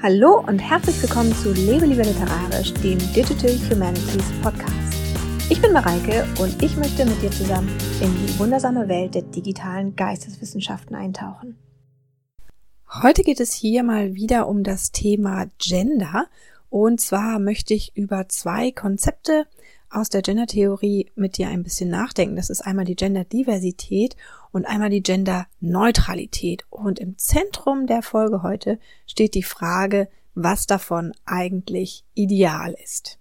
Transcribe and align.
Hallo 0.00 0.40
und 0.46 0.58
herzlich 0.58 1.02
willkommen 1.02 1.34
zu 1.34 1.52
Lebe 1.52 1.86
lieber 1.86 2.04
literarisch, 2.04 2.72
dem 2.74 2.98
Digital 3.12 3.50
Humanities 3.68 4.32
Podcast. 4.42 4.94
Ich 5.50 5.60
bin 5.60 5.72
Mareike 5.72 6.24
und 6.40 6.62
ich 6.62 6.76
möchte 6.76 7.04
mit 7.04 7.20
dir 7.20 7.30
zusammen 7.30 7.68
in 8.00 8.14
die 8.14 8.38
wundersame 8.38 8.88
Welt 8.88 9.14
der 9.14 9.22
digitalen 9.22 9.96
Geisteswissenschaften 9.96 10.96
eintauchen. 10.96 11.58
Heute 13.02 13.22
geht 13.22 13.40
es 13.40 13.52
hier 13.52 13.82
mal 13.82 14.14
wieder 14.14 14.48
um 14.48 14.62
das 14.62 14.92
Thema 14.92 15.46
Gender 15.58 16.26
und 16.70 17.00
zwar 17.00 17.38
möchte 17.38 17.74
ich 17.74 17.96
über 17.96 18.28
zwei 18.28 18.70
Konzepte 18.70 19.46
aus 19.92 20.08
der 20.08 20.22
Gender-Theorie 20.22 21.10
mit 21.14 21.36
dir 21.36 21.48
ein 21.48 21.62
bisschen 21.62 21.90
nachdenken. 21.90 22.36
Das 22.36 22.50
ist 22.50 22.62
einmal 22.62 22.84
die 22.84 22.96
Gender-Diversität 22.96 24.16
und 24.52 24.66
einmal 24.66 24.90
die 24.90 25.02
Gender-Neutralität. 25.02 26.64
Und 26.70 26.98
im 26.98 27.18
Zentrum 27.18 27.86
der 27.86 28.02
Folge 28.02 28.42
heute 28.42 28.78
steht 29.06 29.34
die 29.34 29.42
Frage, 29.42 30.08
was 30.34 30.66
davon 30.66 31.12
eigentlich 31.24 32.04
ideal 32.14 32.74
ist. 32.82 33.18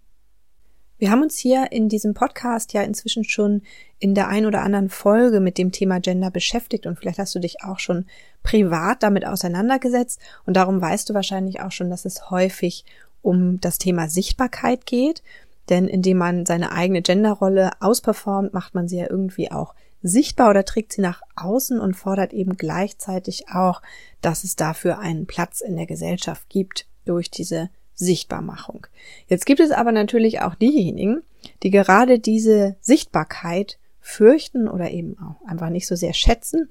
Wir 1.02 1.10
haben 1.10 1.24
uns 1.24 1.36
hier 1.36 1.72
in 1.72 1.90
diesem 1.90 2.14
Podcast 2.14 2.74
ja 2.74 2.84
inzwischen 2.84 3.24
schon 3.24 3.64
in 3.98 4.14
der 4.14 4.28
ein 4.28 4.46
oder 4.46 4.62
anderen 4.62 4.90
Folge 4.90 5.40
mit 5.40 5.58
dem 5.58 5.72
Thema 5.72 6.00
Gender 6.00 6.30
beschäftigt 6.30 6.86
und 6.86 7.00
vielleicht 7.00 7.18
hast 7.18 7.34
du 7.34 7.40
dich 7.40 7.64
auch 7.64 7.80
schon 7.80 8.06
privat 8.44 9.02
damit 9.02 9.26
auseinandergesetzt 9.26 10.20
und 10.46 10.56
darum 10.56 10.80
weißt 10.80 11.10
du 11.10 11.16
wahrscheinlich 11.16 11.60
auch 11.60 11.72
schon, 11.72 11.90
dass 11.90 12.06
es 12.06 12.30
häufig 12.30 12.86
um 13.24 13.60
das 13.60 13.80
Thema 13.80 14.10
Sichtbarkeit 14.10 14.86
geht, 14.86 15.24
denn 15.70 15.88
indem 15.88 16.18
man 16.18 16.46
seine 16.46 16.72
eigene 16.72 17.02
Genderrolle 17.02 17.72
ausperformt, 17.80 18.54
macht 18.54 18.76
man 18.76 18.88
sie 18.88 18.98
ja 18.98 19.10
irgendwie 19.10 19.52
auch 19.52 19.74
sichtbar 20.04 20.50
oder 20.50 20.66
trägt 20.66 20.94
sie 20.94 21.02
nach 21.02 21.22
außen 21.36 21.80
und 21.80 21.96
fordert 21.96 22.34
eben 22.34 22.58
gleichzeitig 22.58 23.50
auch, 23.50 23.82
dass 24.22 24.44
es 24.44 24.56
dafür 24.56 25.00
einen 25.00 25.28
Platz 25.28 25.62
in 25.62 25.76
der 25.76 25.86
Gesellschaft 25.86 26.50
gibt 26.50 26.88
durch 27.06 27.30
diese 27.30 27.70
Sichtbarmachung. 27.94 28.88
Jetzt 29.28 29.46
gibt 29.46 29.60
es 29.60 29.72
aber 29.72 29.92
natürlich 29.92 30.42
auch 30.42 30.56
diejenigen, 30.56 31.22
die 31.64 31.70
gerade 31.70 32.20
diese 32.20 32.76
Sichtbarkeit 32.82 33.78
fürchten 34.00 34.68
oder 34.68 34.92
eben 34.92 35.18
auch 35.20 35.48
einfach 35.48 35.70
nicht 35.70 35.88
so 35.88 35.96
sehr 35.96 36.14
schätzen. 36.14 36.70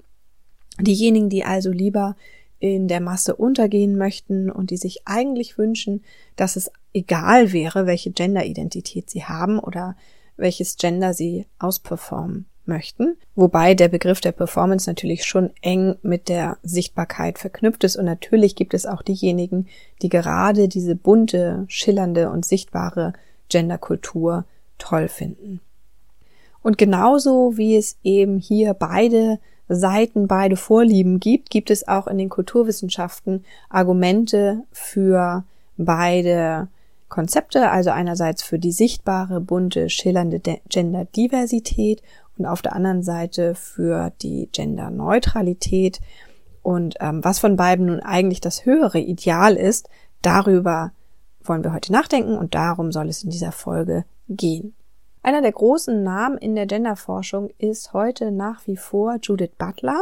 Diejenigen, 0.79 1.29
die 1.29 1.45
also 1.45 1.71
lieber 1.71 2.15
in 2.59 2.87
der 2.87 3.01
Masse 3.01 3.35
untergehen 3.35 3.97
möchten 3.97 4.51
und 4.51 4.69
die 4.69 4.77
sich 4.77 5.01
eigentlich 5.05 5.57
wünschen, 5.57 6.03
dass 6.35 6.55
es 6.55 6.71
egal 6.93 7.53
wäre, 7.53 7.87
welche 7.87 8.11
Genderidentität 8.11 9.09
sie 9.09 9.23
haben 9.23 9.57
oder 9.57 9.95
welches 10.37 10.77
Gender 10.77 11.13
sie 11.13 11.47
ausperformen 11.59 12.45
möchten. 12.65 13.17
Wobei 13.35 13.73
der 13.73 13.87
Begriff 13.87 14.21
der 14.21 14.31
Performance 14.31 14.89
natürlich 14.89 15.25
schon 15.25 15.51
eng 15.61 15.95
mit 16.01 16.29
der 16.29 16.57
Sichtbarkeit 16.63 17.39
verknüpft 17.39 17.83
ist 17.83 17.95
und 17.95 18.05
natürlich 18.05 18.55
gibt 18.55 18.73
es 18.73 18.85
auch 18.85 19.01
diejenigen, 19.01 19.67
die 20.01 20.09
gerade 20.09 20.67
diese 20.67 20.95
bunte, 20.95 21.65
schillernde 21.67 22.29
und 22.29 22.45
sichtbare 22.45 23.13
Genderkultur 23.49 24.45
toll 24.77 25.07
finden. 25.07 25.61
Und 26.63 26.77
genauso 26.77 27.57
wie 27.57 27.75
es 27.75 27.97
eben 28.03 28.37
hier 28.37 28.73
beide 28.73 29.39
Seiten, 29.67 30.27
beide 30.27 30.57
Vorlieben 30.57 31.19
gibt, 31.19 31.49
gibt 31.49 31.71
es 31.71 31.87
auch 31.87 32.07
in 32.07 32.17
den 32.17 32.29
Kulturwissenschaften 32.29 33.45
Argumente 33.69 34.63
für 34.71 35.43
beide 35.77 36.67
Konzepte, 37.11 37.69
also 37.71 37.89
einerseits 37.89 38.43
für 38.43 38.59
die 38.59 38.71
sichtbare, 38.71 39.41
bunte, 39.41 39.89
schillernde 39.89 40.41
Genderdiversität 40.69 42.01
und 42.37 42.45
auf 42.45 42.61
der 42.61 42.75
anderen 42.75 43.03
Seite 43.03 43.55
für 43.55 44.11
die 44.21 44.49
Genderneutralität. 44.51 45.99
Und 46.61 46.95
ähm, 46.99 47.23
was 47.23 47.39
von 47.39 47.55
beiden 47.55 47.87
nun 47.87 47.99
eigentlich 47.99 48.41
das 48.41 48.65
höhere 48.65 48.99
Ideal 48.99 49.55
ist, 49.55 49.89
darüber 50.21 50.91
wollen 51.43 51.63
wir 51.63 51.73
heute 51.73 51.91
nachdenken 51.91 52.37
und 52.37 52.53
darum 52.53 52.91
soll 52.91 53.09
es 53.09 53.23
in 53.23 53.29
dieser 53.29 53.51
Folge 53.51 54.05
gehen. 54.27 54.75
Einer 55.23 55.41
der 55.41 55.51
großen 55.51 56.03
Namen 56.03 56.37
in 56.37 56.55
der 56.55 56.65
Genderforschung 56.65 57.51
ist 57.57 57.93
heute 57.93 58.31
nach 58.31 58.65
wie 58.67 58.77
vor 58.77 59.17
Judith 59.21 59.51
Butler. 59.57 60.01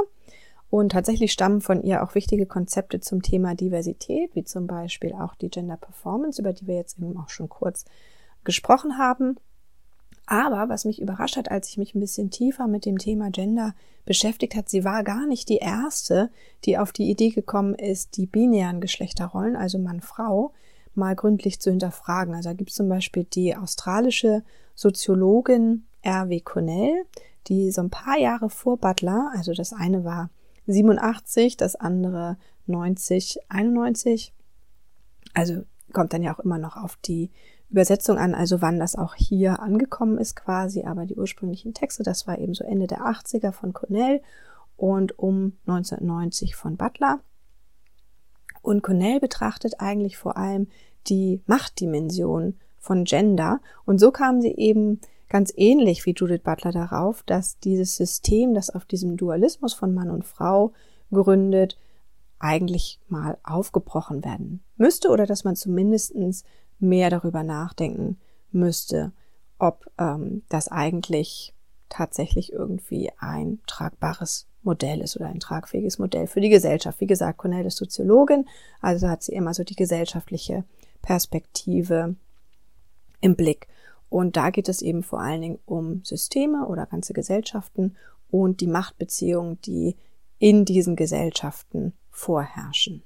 Und 0.69 0.91
tatsächlich 0.91 1.31
stammen 1.31 1.61
von 1.61 1.81
ihr 1.81 2.03
auch 2.03 2.13
wichtige 2.13 2.45
Konzepte 2.45 2.99
zum 2.99 3.23
Thema 3.23 3.55
Diversität, 3.55 4.35
wie 4.35 4.43
zum 4.43 4.67
Beispiel 4.67 5.13
auch 5.13 5.33
die 5.35 5.49
Gender 5.49 5.77
Performance, 5.77 6.39
über 6.39 6.53
die 6.53 6.67
wir 6.67 6.75
jetzt 6.75 6.99
eben 6.99 7.17
auch 7.17 7.29
schon 7.29 7.49
kurz 7.49 7.85
gesprochen 8.43 8.97
haben. 8.97 9.37
Aber 10.31 10.69
was 10.69 10.85
mich 10.85 11.01
überrascht 11.01 11.37
hat, 11.37 11.49
als 11.49 11.69
ich 11.69 11.79
mich 11.79 11.95
ein 11.95 11.99
bisschen 11.99 12.29
tiefer 12.29 12.67
mit 12.67 12.85
dem 12.85 12.99
Thema 12.99 13.31
Gender 13.31 13.73
beschäftigt 14.05 14.55
hat, 14.55 14.69
sie 14.69 14.83
war 14.83 15.03
gar 15.03 15.25
nicht 15.25 15.49
die 15.49 15.57
erste, 15.57 16.29
die 16.65 16.77
auf 16.77 16.91
die 16.91 17.09
Idee 17.09 17.31
gekommen 17.31 17.73
ist, 17.73 18.15
die 18.15 18.27
binären 18.27 18.79
Geschlechterrollen, 18.79 19.55
also 19.55 19.79
Mann-Frau, 19.79 20.53
mal 20.93 21.15
gründlich 21.15 21.59
zu 21.59 21.71
hinterfragen. 21.71 22.35
Also 22.35 22.49
da 22.49 22.53
gibt 22.53 22.69
es 22.69 22.75
zum 22.75 22.87
Beispiel 22.87 23.23
die 23.23 23.55
australische 23.55 24.43
Soziologin 24.75 25.85
R.W. 26.03 26.41
Connell, 26.41 27.05
die 27.47 27.71
so 27.71 27.81
ein 27.81 27.89
paar 27.89 28.19
Jahre 28.19 28.51
vor 28.51 28.77
Butler, 28.77 29.31
also 29.33 29.53
das 29.53 29.73
eine 29.73 30.03
war 30.03 30.29
87, 30.67 31.57
das 31.57 31.75
andere 31.75 32.37
90, 32.67 33.39
91, 33.49 34.31
also 35.33 35.63
kommt 35.91 36.13
dann 36.13 36.21
ja 36.21 36.35
auch 36.35 36.39
immer 36.39 36.59
noch 36.59 36.77
auf 36.77 36.97
die 36.97 37.31
Übersetzung 37.69 38.17
an, 38.17 38.33
also 38.33 38.61
wann 38.61 38.79
das 38.79 38.95
auch 38.95 39.15
hier 39.15 39.59
angekommen 39.59 40.17
ist 40.17 40.35
quasi, 40.35 40.83
aber 40.83 41.05
die 41.05 41.15
ursprünglichen 41.15 41.73
Texte, 41.73 42.03
das 42.03 42.25
war 42.27 42.39
eben 42.39 42.53
so 42.53 42.63
Ende 42.63 42.87
der 42.87 43.01
80er 43.01 43.51
von 43.51 43.73
Cornell 43.73 44.21
und 44.75 45.19
um 45.19 45.53
1990 45.67 46.55
von 46.55 46.77
Butler. 46.77 47.19
Und 48.61 48.81
Cornell 48.81 49.19
betrachtet 49.19 49.79
eigentlich 49.79 50.17
vor 50.17 50.35
allem 50.35 50.67
die 51.07 51.41
Machtdimension 51.45 52.55
von 52.79 53.03
Gender 53.03 53.59
und 53.85 53.99
so 53.99 54.11
kamen 54.11 54.41
sie 54.41 54.55
eben 54.55 54.99
ganz 55.29 55.53
ähnlich 55.55 56.05
wie 56.05 56.13
Judith 56.13 56.41
Butler 56.43 56.71
darauf, 56.71 57.23
dass 57.23 57.59
dieses 57.59 57.95
System, 57.95 58.53
das 58.55 58.69
auf 58.69 58.85
diesem 58.85 59.15
Dualismus 59.15 59.73
von 59.73 59.93
Mann 59.93 60.09
und 60.09 60.25
Frau 60.25 60.73
gründet, 61.11 61.77
eigentlich 62.39 62.99
mal 63.09 63.37
aufgebrochen 63.43 64.23
werden 64.23 64.63
müsste 64.77 65.09
oder 65.09 65.25
dass 65.25 65.43
man 65.43 65.55
zumindestens 65.55 66.43
mehr 66.79 67.09
darüber 67.09 67.43
nachdenken 67.43 68.17
müsste, 68.51 69.11
ob 69.57 69.85
ähm, 69.97 70.43
das 70.49 70.69
eigentlich 70.69 71.53
tatsächlich 71.89 72.53
irgendwie 72.53 73.11
ein 73.19 73.59
tragbares 73.67 74.47
Modell 74.61 75.01
ist 75.01 75.15
oder 75.15 75.27
ein 75.27 75.39
tragfähiges 75.39 75.99
Modell 75.99 76.27
für 76.27 76.41
die 76.41 76.49
Gesellschaft. 76.49 76.99
Wie 77.01 77.07
gesagt, 77.07 77.37
Cornell 77.37 77.65
ist 77.65 77.77
Soziologin, 77.77 78.45
also 78.81 79.07
hat 79.07 79.23
sie 79.23 79.33
immer 79.33 79.53
so 79.53 79.63
die 79.63 79.75
gesellschaftliche 79.75 80.63
Perspektive 81.01 82.15
im 83.21 83.35
Blick. 83.35 83.67
Und 84.09 84.37
da 84.37 84.49
geht 84.49 84.69
es 84.69 84.81
eben 84.81 85.03
vor 85.03 85.21
allen 85.21 85.41
Dingen 85.41 85.59
um 85.65 86.03
Systeme 86.03 86.67
oder 86.67 86.85
ganze 86.85 87.13
Gesellschaften 87.13 87.95
und 88.31 88.61
die 88.61 88.67
Machtbeziehungen, 88.67 89.59
die 89.61 89.95
in 90.39 90.65
diesen 90.65 90.95
Gesellschaften 90.95 91.93
vorherrschen. 92.11 93.03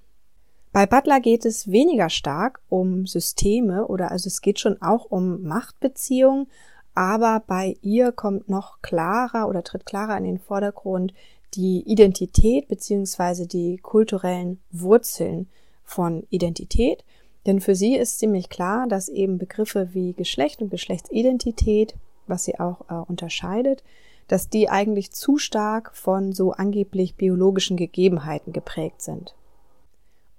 Bei 0.73 0.87
Butler 0.87 1.19
geht 1.19 1.45
es 1.45 1.71
weniger 1.71 2.09
stark 2.09 2.59
um 2.67 3.05
Systeme 3.05 3.87
oder 3.87 4.09
also 4.09 4.25
es 4.25 4.41
geht 4.41 4.59
schon 4.59 4.81
auch 4.81 5.05
um 5.05 5.43
Machtbeziehungen, 5.43 6.47
aber 6.95 7.43
bei 7.45 7.77
ihr 7.83 8.11
kommt 8.11 8.49
noch 8.49 8.81
klarer 8.81 9.47
oder 9.47 9.63
tritt 9.63 9.85
klarer 9.85 10.17
in 10.17 10.23
den 10.23 10.39
Vordergrund 10.39 11.13
die 11.53 11.83
Identität 11.85 12.67
beziehungsweise 12.69 13.45
die 13.45 13.77
kulturellen 13.77 14.59
Wurzeln 14.71 15.47
von 15.83 16.25
Identität. 16.31 17.05
Denn 17.45 17.61
für 17.61 17.75
sie 17.75 17.95
ist 17.95 18.17
ziemlich 18.17 18.49
klar, 18.49 18.87
dass 18.87 19.09
eben 19.09 19.37
Begriffe 19.37 19.89
wie 19.93 20.13
Geschlecht 20.13 20.59
und 20.63 20.71
Geschlechtsidentität, 20.71 21.93
was 22.25 22.45
sie 22.45 22.59
auch 22.59 22.89
äh, 22.89 22.95
unterscheidet, 23.07 23.83
dass 24.27 24.49
die 24.49 24.69
eigentlich 24.69 25.11
zu 25.11 25.37
stark 25.37 25.95
von 25.95 26.33
so 26.33 26.51
angeblich 26.53 27.13
biologischen 27.13 27.77
Gegebenheiten 27.77 28.53
geprägt 28.53 29.03
sind. 29.03 29.35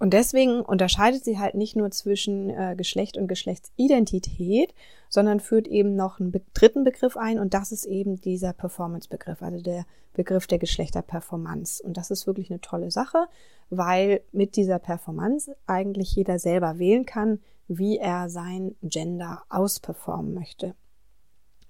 Und 0.05 0.11
deswegen 0.13 0.61
unterscheidet 0.61 1.25
sie 1.25 1.39
halt 1.39 1.55
nicht 1.55 1.77
nur 1.77 1.91
zwischen 1.91 2.51
äh, 2.51 2.75
Geschlecht 2.77 3.17
und 3.17 3.27
Geschlechtsidentität, 3.27 4.75
sondern 5.09 5.41
führt 5.41 5.67
eben 5.67 5.97
noch 5.97 6.21
einen 6.21 6.31
be 6.31 6.43
dritten 6.53 6.85
Begriff 6.85 7.17
ein 7.17 7.39
und 7.39 7.55
das 7.55 7.73
ist 7.73 7.87
eben 7.87 8.21
dieser 8.21 8.53
Performance-Begriff, 8.53 9.41
also 9.41 9.63
der 9.63 9.87
Begriff 10.13 10.47
der 10.47 10.59
Geschlechterperformance. 10.59 11.83
Und 11.83 11.97
das 11.97 12.11
ist 12.11 12.27
wirklich 12.27 12.51
eine 12.51 12.61
tolle 12.61 12.91
Sache, 12.91 13.29
weil 13.71 14.21
mit 14.31 14.57
dieser 14.57 14.79
Performance 14.79 15.57
eigentlich 15.67 16.15
jeder 16.15 16.39
selber 16.39 16.79
wählen 16.79 17.07
kann, 17.07 17.41
wie 17.67 17.97
er 17.97 18.29
sein 18.29 18.77
Gender 18.83 19.45
ausperformen 19.49 20.35
möchte. 20.35 20.75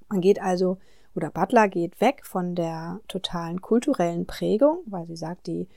Man 0.09 0.21
geht 0.21 0.43
also, 0.43 0.79
oder 1.15 1.31
Butler 1.31 1.69
geht 1.69 2.01
weg 2.01 2.27
von 2.27 2.57
der 2.57 2.99
totalen 3.07 3.61
kulturellen 3.61 4.27
Prägung, 4.27 4.81
weil 4.87 5.07
sie 5.07 5.15
sagt, 5.15 5.47
die 5.47 5.69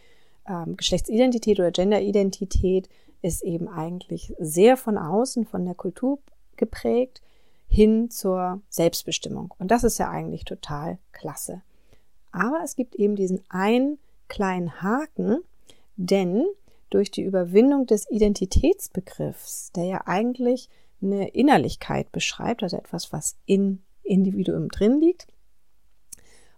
ähm, 0.48 0.78
Geschlechtsidentität 0.78 1.60
oder 1.60 1.72
Genderidentität 1.72 2.90
ist 3.22 3.44
eben 3.44 3.68
eigentlich 3.68 4.34
sehr 4.40 4.78
von 4.78 4.98
außen, 4.98 5.46
von 5.46 5.66
der 5.66 5.76
Kultur 5.76 6.20
geprägt, 6.56 7.22
hin 7.68 8.10
zur 8.10 8.62
Selbstbestimmung. 8.70 9.54
Und 9.60 9.72
das 9.72 9.84
ist 9.84 9.98
ja 9.98 10.10
eigentlich 10.10 10.46
total 10.46 10.98
klasse. 11.12 11.62
Aber 12.32 12.62
es 12.64 12.76
gibt 12.76 12.96
eben 12.96 13.16
diesen 13.16 13.42
einen 13.50 14.00
kleinen 14.28 14.82
Haken, 14.82 15.40
denn 15.96 16.46
durch 16.90 17.12
die 17.12 17.24
Überwindung 17.24 17.86
des 17.86 18.10
Identitätsbegriffs, 18.10 19.72
der 19.74 19.86
ja 19.86 20.02
eigentlich 20.06 20.70
eine 21.02 21.30
Innerlichkeit 21.30 22.12
beschreibt, 22.12 22.64
also 22.64 22.78
etwas, 22.78 23.12
was 23.12 23.36
in 23.46 23.82
Individuum 24.04 24.70
drin 24.70 25.00
liegt. 25.00 25.28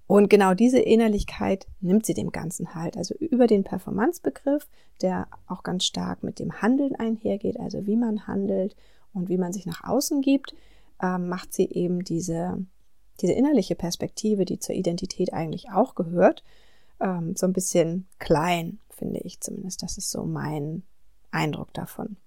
Und 0.10 0.28
genau 0.28 0.56
diese 0.56 0.80
Innerlichkeit 0.80 1.68
nimmt 1.82 2.04
sie 2.04 2.16
dem 2.16 2.32
Ganzen 2.32 2.74
halt. 2.74 2.98
Also 2.98 3.14
über 3.14 3.46
den 3.46 3.64
Performance-Begriff, 3.64 4.68
der 5.04 5.28
auch 5.46 5.62
ganz 5.62 5.86
stark 5.86 6.24
mit 6.24 6.40
dem 6.40 6.64
Handeln 6.64 6.96
einhergeht, 6.96 7.60
also 7.60 7.86
wie 7.86 7.96
man 7.96 8.26
handelt 8.26 8.76
und 9.14 9.30
wie 9.30 9.38
man 9.38 9.54
sich 9.54 9.68
nach 9.68 9.84
außen 9.84 10.22
gibt, 10.22 10.56
äh, 11.00 11.20
macht 11.20 11.54
sie 11.54 11.70
eben 11.70 12.04
diese, 12.04 12.58
diese 13.22 13.34
innerliche 13.34 13.76
Perspektive, 13.76 14.46
die 14.46 14.58
zur 14.58 14.74
Identität 14.74 15.32
eigentlich 15.32 15.70
auch 15.70 15.94
gehört, 15.94 16.44
ähm, 17.00 17.36
so 17.36 17.46
ein 17.46 17.54
bisschen 17.54 18.08
klein, 18.18 18.80
finde 18.90 19.20
ich 19.20 19.42
zumindest. 19.42 19.84
Das 19.84 20.00
ist 20.00 20.10
so 20.10 20.24
mein 20.24 20.82
Eindruck 21.30 21.72
davon. 21.76 22.18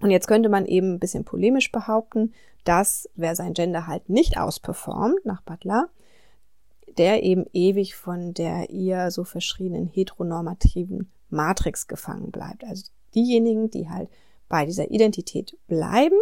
Und 0.00 0.12
jetzt 0.12 0.28
könnte 0.28 0.48
man 0.48 0.64
eben 0.64 0.92
ein 0.92 1.00
bisschen 1.00 1.24
polemisch 1.24 1.72
behaupten, 1.72 2.34
dass 2.62 3.08
wer 3.16 3.34
sein 3.34 3.52
Gender 3.52 3.88
halt 3.88 4.08
nicht 4.08 4.38
ausperformt 4.38 5.24
nach 5.24 5.42
Butler, 5.42 5.88
der 6.98 7.22
eben 7.22 7.46
ewig 7.52 7.94
von 7.94 8.34
der 8.34 8.70
ihr 8.70 9.10
so 9.10 9.24
verschriebenen 9.24 9.86
heteronormativen 9.86 11.10
Matrix 11.28 11.86
gefangen 11.86 12.30
bleibt. 12.30 12.64
Also 12.64 12.90
diejenigen, 13.14 13.70
die 13.70 13.88
halt 13.88 14.08
bei 14.48 14.66
dieser 14.66 14.90
Identität 14.90 15.56
bleiben, 15.68 16.18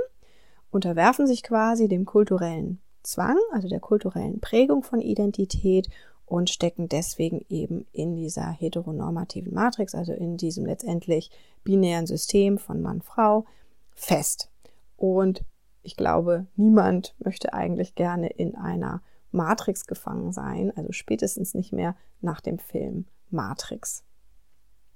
unterwerfen 0.71 1.27
sich 1.27 1.43
quasi 1.43 1.89
dem 1.89 2.05
kulturellen 2.05 2.81
Zwang, 3.03 3.39
also 3.53 3.69
der 3.69 3.81
kulturellen 3.81 4.41
Prägung 4.41 4.83
von 4.83 5.01
Identität 5.01 5.89
und 6.27 6.51
stecken 6.51 6.89
deswegen 6.89 7.45
eben 7.49 7.87
in 7.93 8.15
dieser 8.17 8.51
heteronormativen 8.51 9.55
Matrix, 9.55 9.95
also 9.95 10.13
in 10.13 10.37
diesem 10.37 10.67
letztendlich 10.67 11.31
binären 11.65 12.07
System 12.07 12.59
von 12.59 12.83
Mann-Frau 12.83 13.47
fest. 13.95 14.51
Und 14.97 15.43
ich 15.83 15.97
glaube, 15.97 16.47
niemand 16.57 17.15
möchte 17.19 17.55
eigentlich 17.55 17.95
gerne 17.95 18.29
in 18.29 18.57
einer 18.57 19.01
Matrix 19.31 19.87
gefangen 19.87 20.33
sein, 20.33 20.73
also 20.77 20.93
spätestens 20.93 21.55
nicht 21.55 21.73
mehr 21.73 21.95
nach 22.21 22.41
dem 22.41 22.59
Film 22.59 23.07
Matrix. 23.31 24.05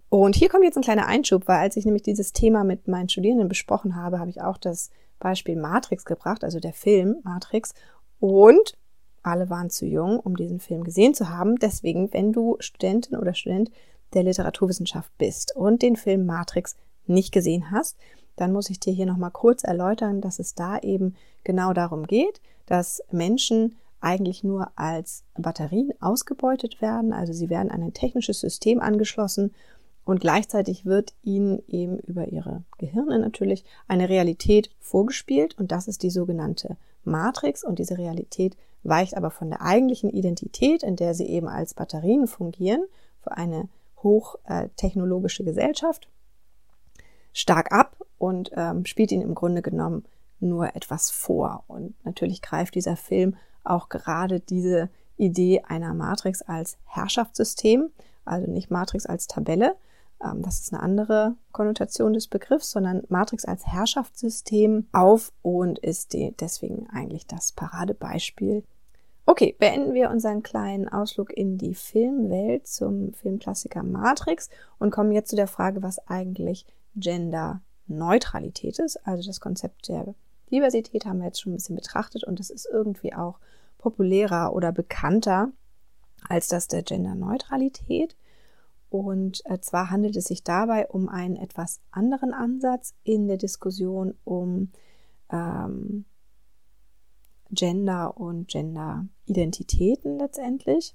Und 0.08 0.36
hier 0.36 0.48
kommt 0.48 0.64
jetzt 0.64 0.76
ein 0.76 0.82
kleiner 0.82 1.06
Einschub, 1.06 1.48
weil 1.48 1.58
als 1.58 1.76
ich 1.76 1.86
nämlich 1.86 2.02
dieses 2.02 2.32
Thema 2.32 2.64
mit 2.64 2.86
meinen 2.86 3.08
Studierenden 3.08 3.48
besprochen 3.48 3.96
habe, 3.96 4.18
habe 4.18 4.30
ich 4.30 4.42
auch 4.42 4.58
das 4.58 4.90
Beispiel 5.18 5.56
Matrix 5.56 6.04
gebracht, 6.04 6.44
also 6.44 6.60
der 6.60 6.74
Film 6.74 7.16
Matrix. 7.22 7.72
Und 8.20 8.76
alle 9.22 9.48
waren 9.48 9.70
zu 9.70 9.86
jung, 9.86 10.20
um 10.20 10.36
diesen 10.36 10.60
Film 10.60 10.84
gesehen 10.84 11.14
zu 11.14 11.30
haben. 11.30 11.56
Deswegen, 11.56 12.12
wenn 12.12 12.32
du 12.32 12.56
Studentin 12.60 13.16
oder 13.16 13.34
Student 13.34 13.70
der 14.14 14.24
Literaturwissenschaft 14.24 15.10
bist 15.16 15.56
und 15.56 15.80
den 15.80 15.96
Film 15.96 16.26
Matrix 16.26 16.76
nicht 17.06 17.32
gesehen 17.32 17.70
hast, 17.70 17.96
dann 18.36 18.52
muss 18.52 18.70
ich 18.70 18.80
dir 18.80 18.92
hier 18.92 19.06
nochmal 19.06 19.30
kurz 19.30 19.64
erläutern, 19.64 20.20
dass 20.20 20.38
es 20.38 20.54
da 20.54 20.78
eben 20.78 21.14
genau 21.44 21.72
darum 21.72 22.06
geht, 22.06 22.40
dass 22.66 23.02
Menschen 23.10 23.76
eigentlich 24.02 24.44
nur 24.44 24.70
als 24.76 25.24
Batterien 25.34 25.92
ausgebeutet 26.00 26.80
werden. 26.80 27.12
Also 27.12 27.32
sie 27.32 27.50
werden 27.50 27.70
an 27.70 27.82
ein 27.82 27.92
technisches 27.92 28.40
System 28.40 28.80
angeschlossen 28.80 29.54
und 30.04 30.20
gleichzeitig 30.20 30.84
wird 30.84 31.14
ihnen 31.22 31.62
eben 31.68 31.98
über 32.00 32.28
ihre 32.28 32.64
Gehirne 32.78 33.18
natürlich 33.18 33.64
eine 33.86 34.08
Realität 34.08 34.70
vorgespielt 34.80 35.56
und 35.58 35.70
das 35.70 35.88
ist 35.88 36.02
die 36.02 36.10
sogenannte 36.10 36.76
Matrix 37.04 37.64
und 37.64 37.78
diese 37.78 37.98
Realität 37.98 38.56
weicht 38.82 39.16
aber 39.16 39.30
von 39.30 39.48
der 39.48 39.62
eigentlichen 39.62 40.10
Identität, 40.10 40.82
in 40.82 40.96
der 40.96 41.14
sie 41.14 41.26
eben 41.26 41.48
als 41.48 41.74
Batterien 41.74 42.26
fungieren, 42.26 42.84
für 43.22 43.32
eine 43.36 43.68
hochtechnologische 44.02 45.44
Gesellschaft, 45.44 46.08
stark 47.32 47.72
ab 47.72 47.96
und 48.18 48.50
ähm, 48.56 48.84
spielt 48.84 49.12
ihnen 49.12 49.22
im 49.22 49.34
Grunde 49.34 49.62
genommen 49.62 50.04
nur 50.40 50.74
etwas 50.74 51.10
vor. 51.10 51.62
Und 51.68 51.94
natürlich 52.04 52.42
greift 52.42 52.74
dieser 52.74 52.96
Film 52.96 53.36
auch 53.64 53.88
gerade 53.88 54.40
diese 54.40 54.90
Idee 55.16 55.62
einer 55.66 55.94
Matrix 55.94 56.42
als 56.42 56.78
Herrschaftssystem, 56.84 57.90
also 58.24 58.50
nicht 58.50 58.70
Matrix 58.70 59.06
als 59.06 59.26
Tabelle, 59.26 59.76
ähm, 60.22 60.42
das 60.42 60.60
ist 60.60 60.72
eine 60.72 60.82
andere 60.82 61.36
Konnotation 61.52 62.12
des 62.12 62.28
Begriffs, 62.28 62.70
sondern 62.70 63.02
Matrix 63.08 63.44
als 63.44 63.66
Herrschaftssystem 63.66 64.86
auf 64.92 65.32
und 65.42 65.78
ist 65.78 66.14
deswegen 66.40 66.88
eigentlich 66.90 67.26
das 67.26 67.52
Paradebeispiel. 67.52 68.64
Okay, 69.24 69.54
beenden 69.58 69.94
wir 69.94 70.10
unseren 70.10 70.42
kleinen 70.42 70.88
Ausflug 70.88 71.32
in 71.32 71.56
die 71.56 71.74
Filmwelt 71.74 72.66
zum 72.66 73.12
Filmklassiker 73.14 73.84
Matrix 73.84 74.50
und 74.78 74.90
kommen 74.90 75.12
jetzt 75.12 75.30
zu 75.30 75.36
der 75.36 75.46
Frage, 75.46 75.82
was 75.82 76.06
eigentlich 76.08 76.66
Genderneutralität 76.96 78.80
ist. 78.80 78.96
Also 79.06 79.28
das 79.28 79.40
Konzept 79.40 79.88
der 79.88 80.14
Diversität 80.52 81.06
haben 81.06 81.18
wir 81.18 81.26
jetzt 81.26 81.40
schon 81.40 81.52
ein 81.52 81.56
bisschen 81.56 81.76
betrachtet 81.76 82.24
und 82.24 82.38
das 82.38 82.50
ist 82.50 82.68
irgendwie 82.70 83.14
auch 83.14 83.38
populärer 83.78 84.52
oder 84.54 84.70
bekannter 84.70 85.50
als 86.28 86.48
das 86.48 86.68
der 86.68 86.82
Genderneutralität. 86.82 88.16
Und 88.90 89.42
äh, 89.46 89.58
zwar 89.60 89.90
handelt 89.90 90.16
es 90.16 90.26
sich 90.26 90.44
dabei 90.44 90.86
um 90.86 91.08
einen 91.08 91.36
etwas 91.36 91.80
anderen 91.90 92.34
Ansatz 92.34 92.94
in 93.04 93.26
der 93.26 93.38
Diskussion 93.38 94.14
um 94.24 94.70
ähm, 95.30 96.04
Gender 97.50 98.16
und 98.16 98.48
Gender-Identitäten 98.48 100.18
letztendlich. 100.18 100.94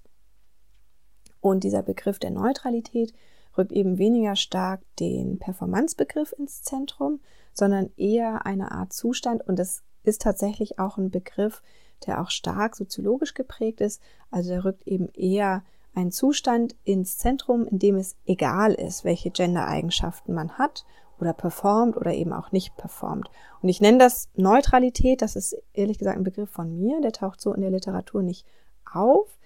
Und 1.42 1.63
dieser 1.63 1.83
Begriff 1.83 2.19
der 2.19 2.31
Neutralität 2.31 3.13
rückt 3.57 3.71
eben 3.71 3.98
weniger 3.98 4.36
stark 4.36 4.81
den 5.00 5.39
Performance-Begriff 5.39 6.33
ins 6.38 6.62
Zentrum, 6.62 7.19
sondern 7.57 7.89
eher 7.98 8.45
eine 8.45 8.71
Art 8.71 8.94
Zustand. 8.94 9.45
Und 9.48 9.57
das 9.57 9.83
ist 10.04 10.21
tatsächlich 10.21 10.80
auch 10.80 10.98
ein 10.98 11.12
Begriff, 11.12 11.62
der 12.06 12.21
auch 12.21 12.30
stark 12.30 12.75
soziologisch 12.75 13.33
geprägt 13.33 13.81
ist. 13.81 14.01
Also 14.30 14.50
der 14.50 14.65
rückt 14.65 14.88
eben 14.88 15.09
eher 15.09 15.63
einen 15.95 16.12
Zustand 16.12 16.75
ins 16.83 17.18
Zentrum, 17.18 17.65
in 17.65 17.80
dem 17.80 17.95
es 17.95 18.15
egal 18.25 18.74
ist, 18.74 19.04
welche 19.04 19.31
Gender-Eigenschaften 19.31 20.33
man 20.33 20.57
hat 20.57 20.86
oder 21.19 21.33
performt 21.33 21.98
oder 21.98 22.13
eben 22.13 22.33
auch 22.33 22.51
nicht 22.51 22.77
performt. 22.77 23.30
Und 23.62 23.69
ich 23.69 23.81
nenne 23.81 23.98
das 23.98 24.30
Neutralität, 24.36 25.24
das 25.24 25.36
ist 25.36 25.57
ehrlich 25.74 25.98
gesagt 25.98 26.18
ein 26.18 26.24
Begriff 26.24 26.51
von 26.51 26.77
mir, 26.77 27.01
der 27.01 27.12
taucht 27.12 27.42
so 27.42 27.51
in 27.54 27.62
der 27.62 27.71
Literatur 27.71 28.21
nicht 28.21 28.45
auf. 28.92 29.38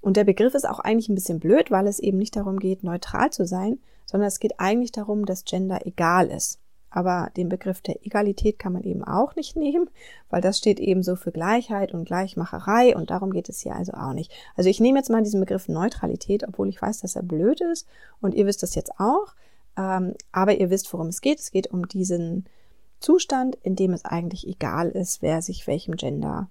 Und 0.00 0.16
der 0.16 0.24
Begriff 0.24 0.54
ist 0.54 0.66
auch 0.66 0.78
eigentlich 0.78 1.10
ein 1.10 1.14
bisschen 1.14 1.40
blöd, 1.40 1.70
weil 1.70 1.86
es 1.86 1.98
eben 1.98 2.16
nicht 2.16 2.36
darum 2.36 2.58
geht, 2.58 2.84
neutral 2.84 3.30
zu 3.30 3.46
sein, 3.46 3.78
sondern 4.06 4.28
es 4.28 4.40
geht 4.40 4.58
eigentlich 4.58 4.92
darum, 4.92 5.26
dass 5.26 5.44
Gender 5.44 5.84
egal 5.84 6.28
ist. 6.28 6.60
Aber 6.90 7.30
den 7.36 7.48
Begriff 7.48 7.80
der 7.82 8.04
Egalität 8.06 8.58
kann 8.58 8.72
man 8.72 8.82
eben 8.82 9.04
auch 9.04 9.36
nicht 9.36 9.56
nehmen, 9.56 9.90
weil 10.30 10.40
das 10.40 10.58
steht 10.58 10.80
eben 10.80 11.02
so 11.02 11.16
für 11.16 11.32
Gleichheit 11.32 11.92
und 11.92 12.06
Gleichmacherei 12.06 12.96
und 12.96 13.10
darum 13.10 13.30
geht 13.30 13.48
es 13.48 13.60
hier 13.60 13.76
also 13.76 13.92
auch 13.92 14.14
nicht. 14.14 14.32
Also 14.56 14.70
ich 14.70 14.80
nehme 14.80 14.98
jetzt 14.98 15.10
mal 15.10 15.22
diesen 15.22 15.40
Begriff 15.40 15.68
Neutralität, 15.68 16.46
obwohl 16.46 16.68
ich 16.68 16.80
weiß, 16.80 17.00
dass 17.00 17.16
er 17.16 17.22
blöd 17.22 17.60
ist 17.60 17.86
und 18.20 18.34
ihr 18.34 18.46
wisst 18.46 18.62
das 18.62 18.74
jetzt 18.74 18.92
auch, 18.98 19.34
ähm, 19.76 20.14
aber 20.32 20.58
ihr 20.58 20.70
wisst, 20.70 20.92
worum 20.92 21.08
es 21.08 21.20
geht. 21.20 21.40
Es 21.40 21.50
geht 21.50 21.68
um 21.68 21.86
diesen 21.86 22.46
Zustand, 23.00 23.56
in 23.56 23.76
dem 23.76 23.92
es 23.92 24.04
eigentlich 24.04 24.46
egal 24.46 24.88
ist, 24.88 25.22
wer 25.22 25.42
sich 25.42 25.66
welchem 25.66 25.96
Gender 25.96 26.48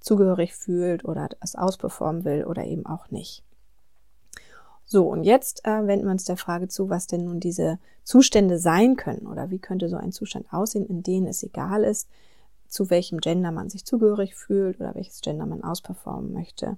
zugehörig 0.00 0.54
fühlt 0.54 1.04
oder 1.04 1.28
es 1.40 1.54
ausperformen 1.54 2.24
will 2.24 2.44
oder 2.44 2.64
eben 2.64 2.84
auch 2.84 3.10
nicht. 3.10 3.42
So, 4.94 5.08
und 5.08 5.24
jetzt 5.24 5.64
äh, 5.64 5.88
wenden 5.88 6.04
wir 6.04 6.12
uns 6.12 6.22
der 6.22 6.36
Frage 6.36 6.68
zu, 6.68 6.88
was 6.88 7.08
denn 7.08 7.24
nun 7.24 7.40
diese 7.40 7.80
Zustände 8.04 8.60
sein 8.60 8.94
können 8.94 9.26
oder 9.26 9.50
wie 9.50 9.58
könnte 9.58 9.88
so 9.88 9.96
ein 9.96 10.12
Zustand 10.12 10.52
aussehen, 10.52 10.86
in 10.86 11.02
dem 11.02 11.26
es 11.26 11.42
egal 11.42 11.82
ist, 11.82 12.08
zu 12.68 12.90
welchem 12.90 13.18
Gender 13.18 13.50
man 13.50 13.68
sich 13.68 13.84
zugehörig 13.84 14.36
fühlt 14.36 14.78
oder 14.78 14.94
welches 14.94 15.20
Gender 15.20 15.46
man 15.46 15.64
ausperformen 15.64 16.32
möchte 16.32 16.76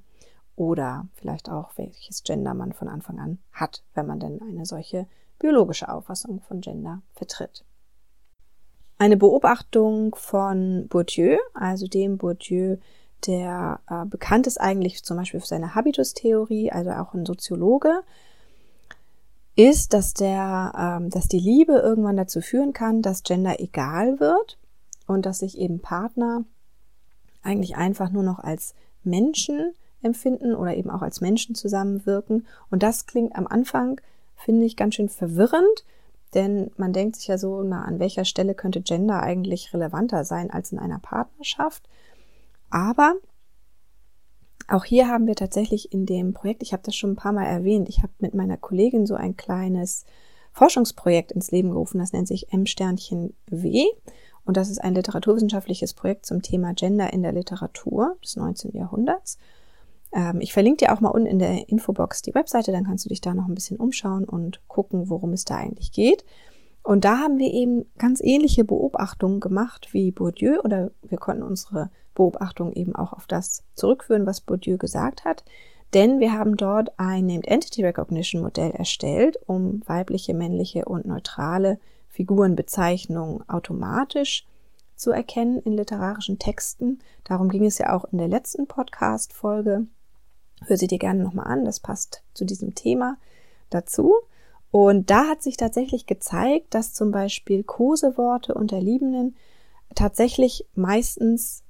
oder 0.54 1.06
vielleicht 1.12 1.50
auch 1.50 1.76
welches 1.76 2.22
Gender 2.22 2.54
man 2.54 2.72
von 2.72 2.88
Anfang 2.88 3.18
an 3.18 3.38
hat, 3.52 3.82
wenn 3.92 4.06
man 4.06 4.18
denn 4.18 4.40
eine 4.40 4.64
solche 4.64 5.06
biologische 5.38 5.90
Auffassung 5.90 6.40
von 6.40 6.62
Gender 6.62 7.02
vertritt. 7.12 7.66
Eine 8.96 9.18
Beobachtung 9.18 10.14
von 10.14 10.88
Bourdieu, 10.88 11.36
also 11.52 11.86
dem 11.86 12.16
Bourdieu, 12.16 12.78
der 13.26 13.80
äh, 13.88 14.04
bekannt 14.04 14.46
ist 14.46 14.60
eigentlich 14.60 15.02
zum 15.02 15.16
Beispiel 15.16 15.40
für 15.40 15.46
seine 15.46 15.74
Habitustheorie, 15.74 16.70
also 16.70 16.90
auch 16.90 17.14
ein 17.14 17.26
Soziologe, 17.26 18.02
ist, 19.56 19.94
dass 19.94 20.12
der, 20.12 20.72
ähm, 20.76 21.10
dass 21.10 21.28
die 21.28 21.40
Liebe 21.40 21.72
irgendwann 21.72 22.16
dazu 22.16 22.40
führen 22.40 22.72
kann, 22.72 23.02
dass 23.02 23.22
Gender 23.22 23.58
egal 23.58 24.20
wird 24.20 24.58
und 25.06 25.24
dass 25.24 25.38
sich 25.38 25.58
eben 25.58 25.80
Partner 25.80 26.44
eigentlich 27.42 27.76
einfach 27.76 28.10
nur 28.10 28.22
noch 28.22 28.38
als 28.38 28.74
Menschen 29.02 29.72
empfinden 30.02 30.54
oder 30.54 30.76
eben 30.76 30.90
auch 30.90 31.02
als 31.02 31.20
Menschen 31.20 31.54
zusammenwirken. 31.54 32.46
Und 32.70 32.82
das 32.82 33.06
klingt 33.06 33.34
am 33.34 33.46
Anfang, 33.46 34.00
finde 34.36 34.66
ich, 34.66 34.76
ganz 34.76 34.94
schön 34.94 35.08
verwirrend, 35.08 35.84
denn 36.34 36.70
man 36.76 36.92
denkt 36.92 37.16
sich 37.16 37.28
ja 37.28 37.38
so, 37.38 37.62
na, 37.62 37.82
an 37.84 37.98
welcher 37.98 38.24
Stelle 38.24 38.54
könnte 38.54 38.82
Gender 38.82 39.22
eigentlich 39.22 39.72
relevanter 39.72 40.24
sein 40.24 40.50
als 40.50 40.72
in 40.72 40.78
einer 40.78 40.98
Partnerschaft? 40.98 41.88
Aber 42.70 43.14
auch 44.68 44.84
hier 44.84 45.08
haben 45.08 45.26
wir 45.26 45.36
tatsächlich 45.36 45.92
in 45.92 46.06
dem 46.06 46.32
Projekt, 46.32 46.62
ich 46.62 46.72
habe 46.72 46.82
das 46.84 46.96
schon 46.96 47.10
ein 47.10 47.16
paar 47.16 47.32
Mal 47.32 47.46
erwähnt, 47.46 47.88
ich 47.88 48.02
habe 48.02 48.12
mit 48.18 48.34
meiner 48.34 48.56
Kollegin 48.56 49.06
so 49.06 49.14
ein 49.14 49.36
kleines 49.36 50.04
Forschungsprojekt 50.52 51.32
ins 51.32 51.50
Leben 51.50 51.70
gerufen, 51.70 51.98
das 51.98 52.12
nennt 52.12 52.28
sich 52.28 52.52
M-Sternchen 52.52 53.34
W. 53.46 53.84
Und 54.44 54.56
das 54.56 54.70
ist 54.70 54.78
ein 54.78 54.94
literaturwissenschaftliches 54.94 55.94
Projekt 55.94 56.24
zum 56.24 56.40
Thema 56.40 56.72
Gender 56.72 57.12
in 57.12 57.22
der 57.22 57.32
Literatur 57.32 58.16
des 58.22 58.36
19. 58.36 58.72
Jahrhunderts. 58.76 59.38
Ähm, 60.12 60.40
ich 60.40 60.52
verlinke 60.52 60.84
dir 60.84 60.94
auch 60.94 61.00
mal 61.00 61.10
unten 61.10 61.26
in 61.26 61.40
der 61.40 61.68
Infobox 61.68 62.22
die 62.22 62.34
Webseite, 62.34 62.72
dann 62.72 62.84
kannst 62.84 63.04
du 63.04 63.08
dich 63.08 63.20
da 63.20 63.34
noch 63.34 63.48
ein 63.48 63.54
bisschen 63.54 63.76
umschauen 63.76 64.24
und 64.24 64.66
gucken, 64.68 65.10
worum 65.10 65.32
es 65.32 65.44
da 65.44 65.56
eigentlich 65.56 65.92
geht. 65.92 66.24
Und 66.82 67.04
da 67.04 67.18
haben 67.18 67.38
wir 67.38 67.52
eben 67.52 67.84
ganz 67.98 68.20
ähnliche 68.22 68.64
Beobachtungen 68.64 69.40
gemacht 69.40 69.88
wie 69.92 70.12
Bourdieu 70.12 70.60
oder 70.62 70.92
wir 71.02 71.18
konnten 71.18 71.42
unsere 71.42 71.90
Beobachtung 72.16 72.72
eben 72.72 72.96
auch 72.96 73.12
auf 73.12 73.28
das 73.28 73.62
zurückführen, 73.74 74.26
was 74.26 74.40
Bourdieu 74.40 74.76
gesagt 74.76 75.24
hat. 75.24 75.44
Denn 75.94 76.18
wir 76.18 76.32
haben 76.32 76.56
dort 76.56 76.98
ein 76.98 77.26
Named 77.26 77.46
Entity 77.46 77.84
Recognition 77.84 78.42
Modell 78.42 78.72
erstellt, 78.72 79.38
um 79.46 79.82
weibliche, 79.86 80.34
männliche 80.34 80.84
und 80.84 81.06
neutrale 81.06 81.78
Figurenbezeichnungen 82.08 83.48
automatisch 83.48 84.44
zu 84.96 85.12
erkennen 85.12 85.60
in 85.60 85.74
literarischen 85.74 86.38
Texten. 86.38 86.98
Darum 87.24 87.48
ging 87.48 87.64
es 87.64 87.78
ja 87.78 87.94
auch 87.94 88.04
in 88.06 88.18
der 88.18 88.28
letzten 88.28 88.66
Podcast-Folge. 88.66 89.86
Hör 90.64 90.76
sie 90.76 90.86
dir 90.86 90.98
gerne 90.98 91.22
nochmal 91.22 91.46
an, 91.46 91.64
das 91.64 91.80
passt 91.80 92.22
zu 92.34 92.44
diesem 92.44 92.74
Thema 92.74 93.18
dazu. 93.70 94.14
Und 94.70 95.10
da 95.10 95.28
hat 95.28 95.42
sich 95.42 95.56
tatsächlich 95.56 96.06
gezeigt, 96.06 96.74
dass 96.74 96.94
zum 96.94 97.10
Beispiel 97.10 97.62
Koseworte 97.62 98.54
unter 98.54 98.80
Liebenden 98.80 99.36
tatsächlich 99.94 100.66
meistens, 100.74 101.62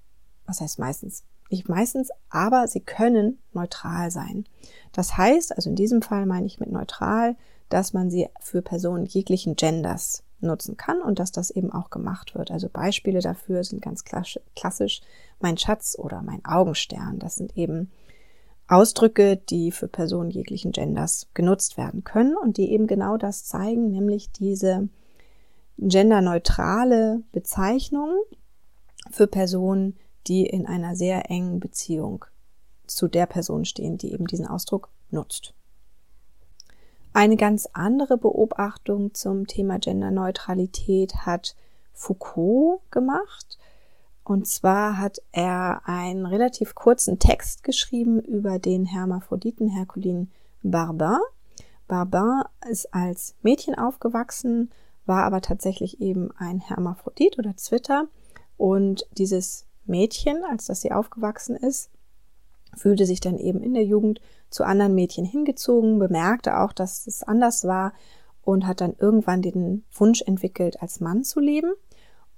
was 0.46 0.60
heißt 0.60 0.78
meistens, 0.78 1.24
nicht 1.50 1.68
meistens, 1.68 2.10
aber 2.28 2.66
sie 2.66 2.80
können 2.80 3.38
neutral 3.52 4.10
sein. 4.10 4.44
Das 4.92 5.16
heißt, 5.16 5.54
also 5.54 5.70
in 5.70 5.76
diesem 5.76 6.02
Fall 6.02 6.26
meine 6.26 6.46
ich 6.46 6.58
mit 6.60 6.72
neutral, 6.72 7.36
dass 7.68 7.92
man 7.92 8.10
sie 8.10 8.28
für 8.40 8.62
Personen 8.62 9.06
jeglichen 9.06 9.56
Genders 9.56 10.22
nutzen 10.40 10.76
kann 10.76 11.00
und 11.00 11.18
dass 11.18 11.32
das 11.32 11.50
eben 11.50 11.72
auch 11.72 11.90
gemacht 11.90 12.34
wird. 12.34 12.50
Also 12.50 12.68
Beispiele 12.68 13.20
dafür 13.20 13.64
sind 13.64 13.80
ganz 13.80 14.04
klassisch 14.04 15.00
mein 15.40 15.56
Schatz 15.56 15.96
oder 15.98 16.22
mein 16.22 16.44
Augenstern. 16.44 17.18
Das 17.18 17.36
sind 17.36 17.56
eben 17.56 17.90
Ausdrücke, 18.68 19.36
die 19.36 19.70
für 19.70 19.88
Personen 19.88 20.30
jeglichen 20.30 20.72
Genders 20.72 21.28
genutzt 21.34 21.76
werden 21.76 22.04
können 22.04 22.36
und 22.36 22.56
die 22.56 22.70
eben 22.72 22.86
genau 22.86 23.16
das 23.16 23.44
zeigen, 23.44 23.90
nämlich 23.90 24.30
diese 24.32 24.88
genderneutrale 25.78 27.22
Bezeichnung 27.32 28.10
für 29.10 29.26
Personen, 29.26 29.96
die 30.26 30.46
in 30.46 30.66
einer 30.66 30.96
sehr 30.96 31.30
engen 31.30 31.60
Beziehung 31.60 32.24
zu 32.86 33.08
der 33.08 33.26
Person 33.26 33.64
stehen, 33.64 33.98
die 33.98 34.12
eben 34.12 34.26
diesen 34.26 34.46
Ausdruck 34.46 34.88
nutzt. 35.10 35.54
Eine 37.12 37.36
ganz 37.36 37.66
andere 37.72 38.18
Beobachtung 38.18 39.14
zum 39.14 39.46
Thema 39.46 39.78
Genderneutralität 39.78 41.14
hat 41.24 41.56
Foucault 41.94 42.80
gemacht. 42.90 43.58
Und 44.22 44.46
zwar 44.46 44.98
hat 44.98 45.22
er 45.32 45.82
einen 45.86 46.26
relativ 46.26 46.74
kurzen 46.74 47.18
Text 47.18 47.62
geschrieben 47.62 48.20
über 48.20 48.58
den 48.58 48.84
Hermaphroditen 48.84 49.68
Herculin 49.68 50.30
Barbin. 50.62 51.18
Barbin 51.88 52.42
ist 52.68 52.92
als 52.92 53.34
Mädchen 53.42 53.76
aufgewachsen, 53.76 54.70
war 55.06 55.24
aber 55.24 55.40
tatsächlich 55.40 56.00
eben 56.00 56.30
ein 56.36 56.58
Hermaphrodit 56.58 57.38
oder 57.38 57.56
Zwitter. 57.56 58.08
Und 58.56 59.06
dieses 59.16 59.65
Mädchen, 59.88 60.44
als 60.50 60.66
dass 60.66 60.80
sie 60.80 60.92
aufgewachsen 60.92 61.56
ist, 61.56 61.90
fühlte 62.74 63.06
sich 63.06 63.20
dann 63.20 63.38
eben 63.38 63.62
in 63.62 63.74
der 63.74 63.84
Jugend 63.84 64.20
zu 64.50 64.64
anderen 64.64 64.94
Mädchen 64.94 65.24
hingezogen, 65.24 65.98
bemerkte 65.98 66.58
auch, 66.58 66.72
dass 66.72 67.06
es 67.06 67.22
anders 67.22 67.64
war 67.64 67.92
und 68.42 68.66
hat 68.66 68.80
dann 68.80 68.94
irgendwann 68.98 69.42
den 69.42 69.84
Wunsch 69.92 70.22
entwickelt, 70.22 70.80
als 70.82 71.00
Mann 71.00 71.24
zu 71.24 71.40
leben. 71.40 71.72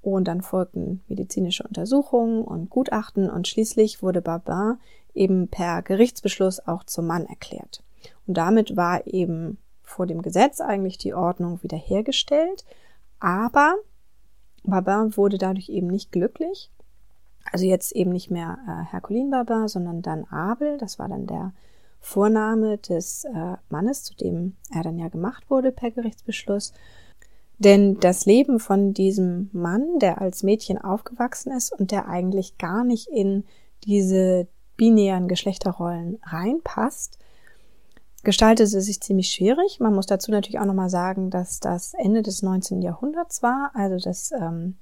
Und 0.01 0.29
dann 0.29 0.43
folgten 0.43 1.03
medizinische 1.09 1.65
Untersuchungen 1.65 2.43
und 2.45 2.71
Gutachten 2.71 3.29
und 3.29 3.49
schließlich 3.49 4.01
wurde 4.01 4.23
Babin 4.23 4.79
eben 5.13 5.49
per 5.49 5.83
Gerichtsbeschluss 5.83 6.67
auch 6.67 6.85
zum 6.85 7.07
Mann 7.07 7.27
erklärt. 7.27 7.83
Und 8.27 8.39
damit 8.39 8.77
war 8.77 9.07
eben 9.07 9.59
vor 9.83 10.07
dem 10.07 10.23
Gesetz 10.23 10.61
eigentlich 10.61 10.99
die 10.99 11.15
Ordnung 11.15 11.63
wiederhergestellt. 11.63 12.65
Aber 13.19 13.75
Babin 14.63 15.17
wurde 15.17 15.37
dadurch 15.37 15.69
eben 15.69 15.89
nicht 15.89 16.13
glücklich 16.13 16.71
also 17.53 17.65
jetzt 17.65 17.93
eben 17.93 18.11
nicht 18.11 18.31
mehr 18.31 18.59
äh, 18.67 18.93
Herculin 18.93 19.31
Barbar, 19.31 19.69
sondern 19.69 20.03
dann 20.03 20.25
Abel. 20.25 20.79
Das 20.79 20.99
war 20.99 21.09
dann 21.09 21.27
der 21.27 21.53
Vorname 22.01 22.79
des 22.79 23.25
äh, 23.25 23.57
Mannes, 23.69 24.05
zu 24.05 24.15
dem 24.15 24.57
er 24.73 24.83
dann 24.83 24.99
ja 24.99 25.09
gemacht 25.09 25.51
wurde 25.51 25.73
per 25.73 25.91
Gerichtsbeschluss. 25.91 26.73
Denn 27.59 27.99
das 27.99 28.25
Leben 28.25 28.61
von 28.61 28.95
diesem 28.95 29.51
Mann, 29.53 29.99
der 29.99 30.21
als 30.21 30.45
Mädchen 30.45 30.79
aufgewachsen 30.79 31.51
ist 31.51 31.73
und 31.73 31.91
der 31.91 32.09
eigentlich 32.09 32.57
gar 32.57 32.85
nicht 32.85 33.09
in 33.09 33.45
diese 33.85 34.47
binären 34.77 35.27
Geschlechterrollen 35.27 36.19
reinpasst, 36.23 37.19
gestaltete 38.23 38.81
sich 38.81 39.01
ziemlich 39.01 39.31
schwierig. 39.31 39.81
Man 39.81 39.95
muss 39.95 40.07
dazu 40.07 40.31
natürlich 40.31 40.61
auch 40.61 40.67
nochmal 40.67 40.91
sagen, 40.91 41.31
dass 41.31 41.59
das 41.59 41.95
Ende 41.95 42.23
des 42.23 42.43
19. 42.43 42.81
Jahrhunderts 42.81 43.43
war, 43.43 43.73
also 43.75 43.97
dass 43.97 44.31
ähm, 44.33 44.77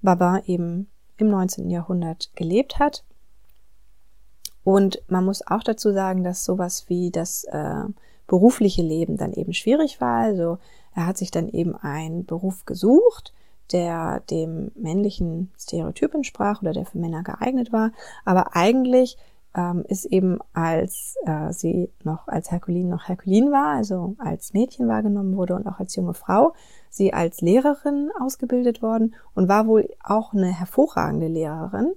Baba 0.00 0.40
eben 0.46 0.88
im 1.18 1.28
19. 1.28 1.70
Jahrhundert 1.70 2.30
gelebt 2.34 2.78
hat. 2.78 3.04
Und 4.64 5.02
man 5.08 5.24
muss 5.24 5.46
auch 5.46 5.62
dazu 5.62 5.92
sagen, 5.92 6.24
dass 6.24 6.44
sowas 6.44 6.88
wie 6.88 7.10
das 7.10 7.44
äh, 7.44 7.84
berufliche 8.26 8.82
Leben 8.82 9.16
dann 9.16 9.32
eben 9.32 9.52
schwierig 9.52 10.00
war. 10.00 10.22
Also 10.22 10.58
er 10.94 11.06
hat 11.06 11.16
sich 11.16 11.30
dann 11.30 11.48
eben 11.48 11.74
einen 11.74 12.24
Beruf 12.24 12.64
gesucht, 12.64 13.32
der 13.72 14.20
dem 14.30 14.70
männlichen 14.74 15.50
Stereotyp 15.58 16.14
entsprach 16.14 16.62
oder 16.62 16.72
der 16.72 16.86
für 16.86 16.98
Männer 16.98 17.22
geeignet 17.22 17.72
war. 17.72 17.92
Aber 18.24 18.56
eigentlich 18.56 19.16
ähm, 19.54 19.84
ist 19.88 20.04
eben, 20.06 20.38
als 20.52 21.16
äh, 21.24 21.52
sie 21.52 21.90
noch 22.04 22.28
als 22.28 22.50
Herkulin 22.50 22.88
noch 22.88 23.08
Herkulin 23.08 23.50
war, 23.50 23.76
also 23.76 24.14
als 24.18 24.52
Mädchen 24.52 24.88
wahrgenommen 24.88 25.36
wurde 25.36 25.54
und 25.54 25.66
auch 25.66 25.80
als 25.80 25.96
junge 25.96 26.14
Frau, 26.14 26.54
sie 26.90 27.12
als 27.12 27.40
Lehrerin 27.40 28.10
ausgebildet 28.20 28.82
worden 28.82 29.14
und 29.34 29.48
war 29.48 29.66
wohl 29.66 29.88
auch 30.02 30.32
eine 30.32 30.52
hervorragende 30.52 31.28
Lehrerin. 31.28 31.92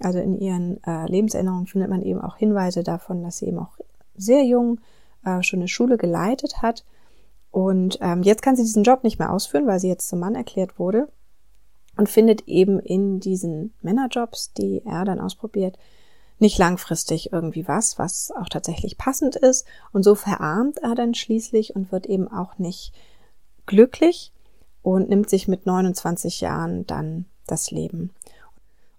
Also 0.00 0.18
in 0.18 0.38
ihren 0.38 0.82
äh, 0.84 1.06
Lebenserinnerungen 1.06 1.66
findet 1.66 1.90
man 1.90 2.02
eben 2.02 2.20
auch 2.20 2.36
Hinweise 2.36 2.82
davon, 2.82 3.22
dass 3.22 3.38
sie 3.38 3.46
eben 3.46 3.58
auch 3.58 3.78
sehr 4.16 4.44
jung 4.44 4.80
äh, 5.24 5.42
schon 5.42 5.60
eine 5.60 5.68
Schule 5.68 5.96
geleitet 5.96 6.62
hat. 6.62 6.84
Und 7.50 7.98
ähm, 8.00 8.22
jetzt 8.22 8.42
kann 8.42 8.56
sie 8.56 8.62
diesen 8.62 8.84
Job 8.84 9.04
nicht 9.04 9.18
mehr 9.18 9.32
ausführen, 9.32 9.66
weil 9.66 9.78
sie 9.78 9.88
jetzt 9.88 10.08
zum 10.08 10.20
Mann 10.20 10.34
erklärt 10.34 10.78
wurde 10.78 11.08
und 11.96 12.08
findet 12.08 12.48
eben 12.48 12.80
in 12.80 13.20
diesen 13.20 13.74
Männerjobs, 13.82 14.54
die 14.54 14.82
er 14.84 15.04
dann 15.04 15.20
ausprobiert, 15.20 15.78
nicht 16.42 16.58
langfristig 16.58 17.32
irgendwie 17.32 17.66
was, 17.66 17.98
was 17.98 18.32
auch 18.32 18.48
tatsächlich 18.48 18.98
passend 18.98 19.36
ist. 19.36 19.66
Und 19.92 20.02
so 20.02 20.14
verarmt 20.14 20.78
er 20.78 20.94
dann 20.94 21.14
schließlich 21.14 21.74
und 21.74 21.92
wird 21.92 22.04
eben 22.04 22.28
auch 22.28 22.58
nicht 22.58 22.92
glücklich 23.64 24.32
und 24.82 25.08
nimmt 25.08 25.30
sich 25.30 25.48
mit 25.48 25.64
29 25.64 26.40
Jahren 26.40 26.86
dann 26.86 27.26
das 27.46 27.70
Leben. 27.70 28.10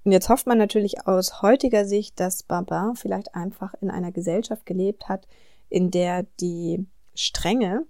Und 0.05 0.13
jetzt 0.13 0.29
hofft 0.29 0.47
man 0.47 0.57
natürlich 0.57 1.05
aus 1.05 1.41
heutiger 1.41 1.85
Sicht, 1.85 2.19
dass 2.19 2.43
Babin 2.43 2.95
vielleicht 2.95 3.35
einfach 3.35 3.73
in 3.81 3.91
einer 3.91 4.11
Gesellschaft 4.11 4.65
gelebt 4.65 5.09
hat, 5.09 5.27
in 5.69 5.91
der 5.91 6.25
die 6.39 6.85
Strenge, 7.13 7.85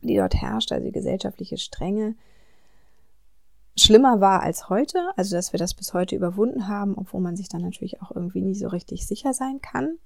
die 0.00 0.16
dort 0.16 0.34
herrscht, 0.34 0.72
also 0.72 0.84
die 0.84 0.92
gesellschaftliche 0.92 1.58
Strenge, 1.58 2.16
schlimmer 3.78 4.20
war 4.20 4.42
als 4.42 4.68
heute, 4.68 5.10
also 5.16 5.36
dass 5.36 5.52
wir 5.52 5.58
das 5.58 5.74
bis 5.74 5.94
heute 5.94 6.16
überwunden 6.16 6.68
haben, 6.68 6.96
obwohl 6.96 7.20
man 7.20 7.36
sich 7.36 7.48
dann 7.48 7.62
natürlich 7.62 8.02
auch 8.02 8.10
irgendwie 8.14 8.40
nie 8.40 8.54
so 8.54 8.68
richtig 8.68 9.06
sicher 9.06 9.32
sein 9.32 9.60
kann. 9.60 9.98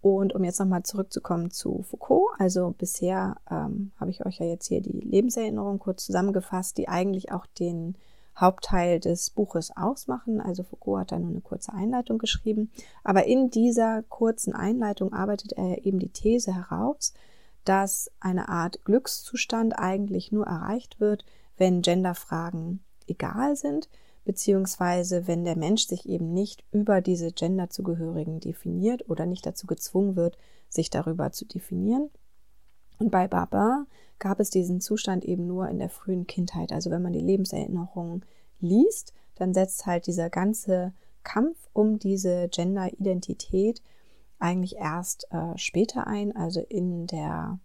Und 0.00 0.34
um 0.34 0.44
jetzt 0.44 0.60
nochmal 0.60 0.82
zurückzukommen 0.82 1.50
zu 1.50 1.82
Foucault, 1.82 2.28
also 2.38 2.74
bisher 2.76 3.36
ähm, 3.50 3.92
habe 3.98 4.10
ich 4.10 4.26
euch 4.26 4.38
ja 4.38 4.44
jetzt 4.44 4.66
hier 4.66 4.82
die 4.82 5.00
Lebenserinnerung 5.00 5.78
kurz 5.78 6.04
zusammengefasst, 6.04 6.76
die 6.76 6.88
eigentlich 6.88 7.32
auch 7.32 7.46
den 7.46 7.96
Hauptteil 8.36 9.00
des 9.00 9.30
Buches 9.30 9.74
ausmachen. 9.74 10.42
Also 10.42 10.62
Foucault 10.62 11.00
hat 11.00 11.12
da 11.12 11.18
nur 11.18 11.30
eine 11.30 11.40
kurze 11.40 11.72
Einleitung 11.72 12.18
geschrieben. 12.18 12.70
Aber 13.02 13.24
in 13.24 13.48
dieser 13.48 14.02
kurzen 14.02 14.54
Einleitung 14.54 15.14
arbeitet 15.14 15.52
er 15.54 15.86
eben 15.86 15.98
die 15.98 16.10
These 16.10 16.54
heraus, 16.54 17.14
dass 17.64 18.10
eine 18.20 18.50
Art 18.50 18.84
Glückszustand 18.84 19.78
eigentlich 19.78 20.32
nur 20.32 20.46
erreicht 20.46 21.00
wird, 21.00 21.24
wenn 21.56 21.80
Genderfragen 21.80 22.80
egal 23.06 23.56
sind, 23.56 23.88
beziehungsweise 24.24 25.26
wenn 25.26 25.44
der 25.44 25.56
Mensch 25.56 25.86
sich 25.86 26.08
eben 26.08 26.32
nicht 26.32 26.64
über 26.72 27.00
diese 27.00 27.32
Genderzugehörigen 27.32 28.40
definiert 28.40 29.08
oder 29.08 29.26
nicht 29.26 29.44
dazu 29.44 29.66
gezwungen 29.66 30.16
wird, 30.16 30.38
sich 30.68 30.90
darüber 30.90 31.32
zu 31.32 31.44
definieren. 31.44 32.10
Und 32.98 33.10
bei 33.10 33.28
Barbin 33.28 33.86
gab 34.18 34.40
es 34.40 34.50
diesen 34.50 34.80
Zustand 34.80 35.24
eben 35.24 35.46
nur 35.46 35.68
in 35.68 35.78
der 35.78 35.90
frühen 35.90 36.26
Kindheit. 36.26 36.72
Also 36.72 36.90
wenn 36.90 37.02
man 37.02 37.12
die 37.12 37.20
Lebenserinnerungen 37.20 38.24
liest, 38.60 39.12
dann 39.34 39.52
setzt 39.52 39.84
halt 39.86 40.06
dieser 40.06 40.30
ganze 40.30 40.94
Kampf 41.22 41.68
um 41.72 41.98
diese 41.98 42.48
Gender-Identität 42.48 43.82
eigentlich 44.38 44.76
erst 44.76 45.26
äh, 45.30 45.56
später 45.56 46.06
ein, 46.06 46.36
also 46.36 46.60
in 46.60 47.06
der 47.06 47.58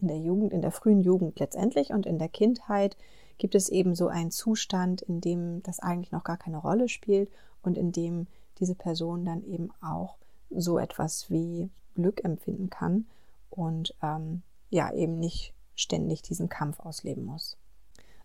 in 0.00 0.08
der 0.08 0.18
Jugend, 0.18 0.52
in 0.52 0.60
der 0.60 0.70
frühen 0.70 1.00
Jugend 1.00 1.38
letztendlich 1.40 1.90
und 1.90 2.04
in 2.04 2.18
der 2.18 2.28
Kindheit 2.28 2.96
gibt 3.38 3.54
es 3.54 3.68
eben 3.68 3.94
so 3.94 4.08
einen 4.08 4.30
Zustand, 4.30 5.02
in 5.02 5.20
dem 5.20 5.62
das 5.62 5.80
eigentlich 5.80 6.12
noch 6.12 6.24
gar 6.24 6.36
keine 6.36 6.58
Rolle 6.58 6.88
spielt 6.88 7.30
und 7.62 7.76
in 7.78 7.92
dem 7.92 8.26
diese 8.58 8.74
Person 8.74 9.24
dann 9.24 9.44
eben 9.44 9.70
auch 9.82 10.16
so 10.50 10.78
etwas 10.78 11.30
wie 11.30 11.70
Glück 11.94 12.24
empfinden 12.24 12.70
kann 12.70 13.06
und 13.50 13.94
ähm, 14.02 14.42
ja 14.70 14.92
eben 14.92 15.18
nicht 15.18 15.54
ständig 15.74 16.22
diesen 16.22 16.48
Kampf 16.48 16.80
ausleben 16.80 17.24
muss. 17.24 17.56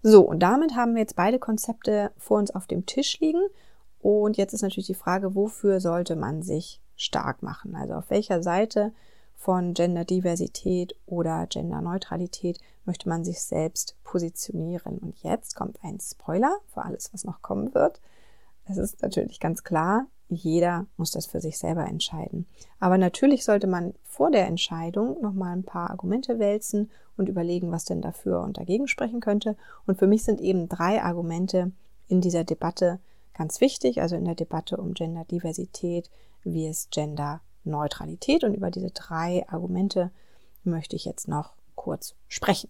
So, 0.02 0.22
und 0.22 0.40
damit 0.40 0.76
haben 0.76 0.94
wir 0.94 1.02
jetzt 1.02 1.16
beide 1.16 1.40
Konzepte 1.40 2.12
vor 2.18 2.38
uns 2.38 2.52
auf 2.52 2.68
dem 2.68 2.86
Tisch 2.86 3.20
liegen. 3.20 3.42
Und 4.00 4.38
jetzt 4.38 4.54
ist 4.54 4.62
natürlich 4.62 4.88
die 4.88 4.94
Frage, 4.94 5.36
wofür 5.36 5.82
sollte 5.82 6.16
man 6.16 6.42
sich 6.42 6.82
stark 6.96 7.44
machen? 7.44 7.76
Also 7.76 7.96
auf 7.96 8.10
welcher 8.10 8.42
Seite 8.42 8.94
von 9.36 9.74
Genderdiversität 9.74 10.96
oder 11.06 11.48
Genderneutralität 11.48 12.60
möchte 12.90 13.08
man 13.08 13.24
sich 13.24 13.44
selbst 13.44 13.96
positionieren? 14.04 14.98
Und 14.98 15.22
jetzt 15.22 15.56
kommt 15.56 15.78
ein 15.84 16.00
Spoiler 16.00 16.58
für 16.74 16.82
alles, 16.82 17.14
was 17.14 17.24
noch 17.24 17.44
kommen 17.44 17.76
wird. 17.76 18.02
Es 18.66 18.78
ist 18.78 19.04
natürlich 19.04 19.40
ganz 19.40 19.64
klar, 19.64 20.08
jeder 20.28 20.88
muss 20.98 21.12
das 21.12 21.28
für 21.28 21.40
sich 21.40 21.60
selber 21.60 21.86
entscheiden. 21.86 22.48
Aber 22.80 22.98
natürlich 22.98 23.46
sollte 23.46 23.68
man 23.68 23.94
vor 24.04 24.32
der 24.32 24.48
Entscheidung 24.48 25.22
nochmal 25.22 25.56
ein 25.56 25.64
paar 25.64 25.92
Argumente 25.92 26.40
wälzen 26.40 26.90
und 27.16 27.30
überlegen, 27.30 27.72
was 27.72 27.86
denn 27.86 28.02
dafür 28.02 28.42
und 28.42 28.58
dagegen 28.58 28.88
sprechen 28.88 29.20
könnte. 29.20 29.56
Und 29.86 30.00
für 30.00 30.08
mich 30.08 30.24
sind 30.24 30.42
eben 30.42 30.68
drei 30.68 31.04
Argumente 31.04 31.72
in 32.08 32.22
dieser 32.22 32.44
Debatte 32.44 33.00
ganz 33.36 33.62
wichtig, 33.62 34.02
also 34.02 34.16
in 34.16 34.26
der 34.26 34.36
Debatte 34.36 34.78
um 34.78 34.96
Genderdiversität, 34.96 36.10
wie 36.44 36.68
es 36.68 36.90
Genderneutralität. 36.90 38.44
Und 38.44 38.56
über 38.56 38.72
diese 38.72 38.90
drei 38.90 39.48
Argumente 39.48 40.10
möchte 40.64 40.96
ich 40.96 41.06
jetzt 41.06 41.28
noch 41.28 41.54
kurz 41.76 42.16
sprechen. 42.28 42.70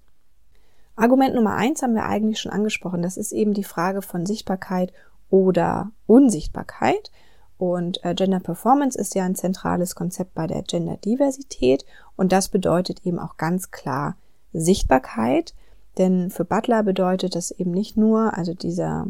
Argument 1.00 1.34
Nummer 1.34 1.56
eins 1.56 1.82
haben 1.82 1.96
wir 1.96 2.06
eigentlich 2.06 2.40
schon 2.40 2.52
angesprochen. 2.52 3.02
Das 3.02 3.18
ist 3.18 3.32
eben 3.32 3.54
die 3.54 3.64
Frage 3.64 4.02
von 4.02 4.26
Sichtbarkeit 4.26 4.92
oder 5.30 5.92
Unsichtbarkeit. 6.08 7.12
Und 7.58 8.04
äh, 8.06 8.16
Gender 8.16 8.40
Performance 8.40 8.98
ist 8.98 9.16
ja 9.16 9.26
ein 9.26 9.36
zentrales 9.36 9.94
Konzept 9.96 10.34
bei 10.34 10.48
der 10.48 10.62
Genderdiversität 10.62 11.86
und 12.16 12.32
das 12.32 12.48
bedeutet 12.48 13.06
eben 13.06 13.20
auch 13.20 13.36
ganz 13.36 13.70
klar 13.70 14.16
Sichtbarkeit, 14.54 15.54
denn 15.98 16.32
für 16.32 16.46
Butler 16.46 16.84
bedeutet 16.84 17.36
das 17.36 17.52
eben 17.52 17.72
nicht 17.72 17.98
nur, 17.98 18.38
also 18.38 18.54
dieser, 18.54 19.08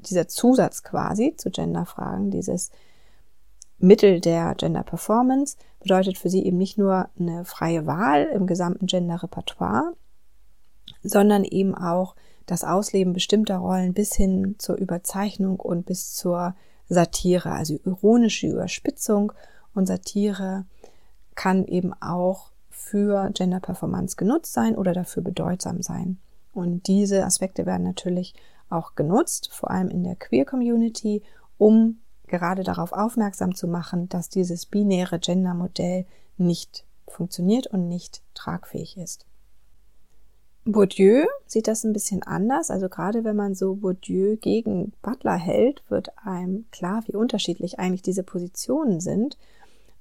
dieser 0.00 0.28
Zusatz 0.28 0.82
quasi 0.82 1.34
zu 1.36 1.50
Genderfragen, 1.50 2.30
dieses 2.30 2.70
Mittel 3.78 4.20
der 4.20 4.54
Gender 4.54 4.82
Performance 4.82 5.56
bedeutet 5.80 6.18
für 6.18 6.28
sie 6.28 6.44
eben 6.44 6.58
nicht 6.58 6.76
nur 6.76 7.08
eine 7.18 7.46
freie 7.46 7.86
Wahl 7.86 8.24
im 8.34 8.46
gesamten 8.46 8.86
Gender-Repertoire, 8.86 9.94
sondern 11.08 11.44
eben 11.44 11.74
auch 11.74 12.14
das 12.46 12.64
Ausleben 12.64 13.12
bestimmter 13.12 13.58
Rollen 13.58 13.92
bis 13.92 14.14
hin 14.14 14.54
zur 14.58 14.76
Überzeichnung 14.76 15.58
und 15.58 15.86
bis 15.86 16.14
zur 16.14 16.54
Satire, 16.88 17.50
also 17.50 17.78
ironische 17.84 18.46
Überspitzung 18.46 19.32
und 19.74 19.86
Satire 19.86 20.64
kann 21.34 21.64
eben 21.66 21.92
auch 22.00 22.50
für 22.70 23.30
Gender 23.34 23.60
Performance 23.60 24.16
genutzt 24.16 24.52
sein 24.52 24.76
oder 24.76 24.92
dafür 24.92 25.22
bedeutsam 25.22 25.82
sein. 25.82 26.18
Und 26.52 26.86
diese 26.86 27.24
Aspekte 27.24 27.66
werden 27.66 27.82
natürlich 27.82 28.34
auch 28.70 28.94
genutzt, 28.94 29.50
vor 29.52 29.70
allem 29.70 29.90
in 29.90 30.04
der 30.04 30.16
Queer 30.16 30.44
Community, 30.44 31.22
um 31.58 31.98
gerade 32.26 32.62
darauf 32.62 32.92
aufmerksam 32.92 33.54
zu 33.54 33.68
machen, 33.68 34.08
dass 34.08 34.28
dieses 34.28 34.66
binäre 34.66 35.18
Gender-Modell 35.18 36.06
nicht 36.38 36.84
funktioniert 37.08 37.66
und 37.66 37.88
nicht 37.88 38.22
tragfähig 38.34 38.96
ist. 38.96 39.26
Bourdieu 40.68 41.26
sieht 41.46 41.68
das 41.68 41.84
ein 41.84 41.92
bisschen 41.92 42.24
anders. 42.24 42.72
Also 42.72 42.88
gerade 42.88 43.22
wenn 43.22 43.36
man 43.36 43.54
so 43.54 43.76
Bourdieu 43.76 44.36
gegen 44.36 44.92
Butler 45.00 45.36
hält, 45.36 45.80
wird 45.88 46.10
einem 46.18 46.66
klar, 46.72 47.04
wie 47.06 47.14
unterschiedlich 47.14 47.78
eigentlich 47.78 48.02
diese 48.02 48.24
Positionen 48.24 49.00
sind. 49.00 49.38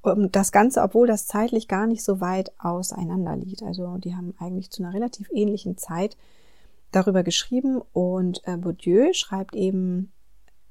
Und 0.02 0.36
das 0.36 0.52
Ganze, 0.52 0.82
obwohl 0.82 1.06
das 1.06 1.28
zeitlich 1.28 1.68
gar 1.68 1.86
nicht 1.86 2.04
so 2.04 2.20
weit 2.20 2.52
auseinander 2.60 3.36
liegt. 3.36 3.62
Also 3.62 3.98
die 3.98 4.16
haben 4.16 4.34
eigentlich 4.40 4.72
zu 4.72 4.82
einer 4.82 4.94
relativ 4.94 5.30
ähnlichen 5.32 5.78
Zeit 5.78 6.18
darüber 6.92 7.22
geschrieben 7.22 7.82
und 7.94 8.42
äh, 8.48 8.58
Bourdieu 8.58 9.14
schreibt 9.14 9.54
eben 9.54 10.12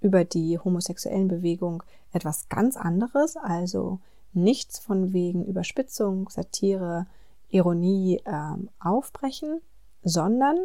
über 0.00 0.24
die 0.24 0.58
homosexuellen 0.58 1.28
Bewegung 1.28 1.84
etwas 2.12 2.48
ganz 2.48 2.76
anderes, 2.76 3.36
also 3.36 4.00
nichts 4.32 4.80
von 4.80 5.12
wegen 5.12 5.44
Überspitzung, 5.44 6.28
Satire, 6.30 7.06
Ironie 7.48 8.20
ähm, 8.26 8.70
aufbrechen, 8.80 9.60
sondern 10.04 10.58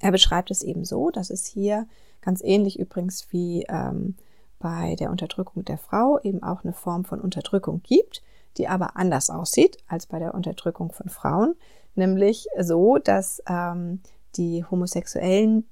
er 0.00 0.12
beschreibt 0.12 0.50
es 0.50 0.62
eben 0.62 0.84
so, 0.84 1.10
dass 1.10 1.30
es 1.30 1.46
hier 1.46 1.86
ganz 2.20 2.42
ähnlich 2.42 2.78
übrigens 2.78 3.26
wie 3.30 3.64
ähm, 3.68 4.16
bei 4.58 4.96
der 4.96 5.10
Unterdrückung 5.10 5.64
der 5.64 5.78
Frau 5.78 6.18
eben 6.20 6.42
auch 6.42 6.64
eine 6.64 6.72
Form 6.72 7.04
von 7.04 7.20
Unterdrückung 7.20 7.82
gibt, 7.82 8.22
die 8.56 8.68
aber 8.68 8.96
anders 8.96 9.30
aussieht 9.30 9.78
als 9.86 10.06
bei 10.06 10.18
der 10.18 10.34
Unterdrückung 10.34 10.92
von 10.92 11.08
Frauen, 11.08 11.54
nämlich 11.94 12.46
so, 12.58 12.98
dass 12.98 13.42
ähm, 13.48 14.00
die 14.36 14.64
Homosexuellen 14.64 15.68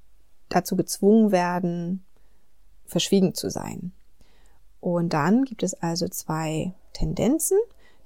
dazu 0.48 0.76
gezwungen 0.76 1.32
werden, 1.32 2.04
verschwiegen 2.87 3.34
zu 3.34 3.50
sein. 3.50 3.92
Und 4.80 5.12
dann 5.14 5.44
gibt 5.44 5.62
es 5.62 5.74
also 5.74 6.08
zwei 6.08 6.74
Tendenzen. 6.92 7.58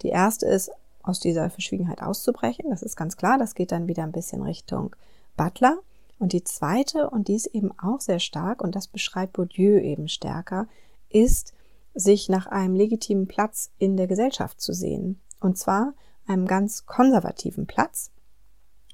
Die 0.02 0.08
erste 0.08 0.46
ist, 0.46 0.70
aus 1.02 1.20
dieser 1.20 1.50
Verschwiegenheit 1.50 2.02
auszubrechen. 2.02 2.70
Das 2.70 2.82
ist 2.82 2.96
ganz 2.96 3.16
klar. 3.16 3.38
Das 3.38 3.54
geht 3.54 3.72
dann 3.72 3.88
wieder 3.88 4.02
ein 4.02 4.12
bisschen 4.12 4.42
Richtung 4.42 4.94
Butler. 5.36 5.78
Und 6.18 6.32
die 6.32 6.44
zweite, 6.44 7.10
und 7.10 7.28
die 7.28 7.36
ist 7.36 7.46
eben 7.46 7.70
auch 7.78 8.00
sehr 8.00 8.18
stark, 8.18 8.62
und 8.62 8.74
das 8.74 8.88
beschreibt 8.88 9.34
Bourdieu 9.34 9.78
eben 9.78 10.08
stärker, 10.08 10.66
ist, 11.08 11.54
sich 11.94 12.28
nach 12.28 12.46
einem 12.46 12.74
legitimen 12.74 13.26
Platz 13.26 13.70
in 13.78 13.96
der 13.96 14.06
Gesellschaft 14.06 14.60
zu 14.60 14.72
sehen. 14.72 15.20
Und 15.40 15.58
zwar 15.58 15.94
einem 16.26 16.46
ganz 16.46 16.86
konservativen 16.86 17.66
Platz, 17.66 18.10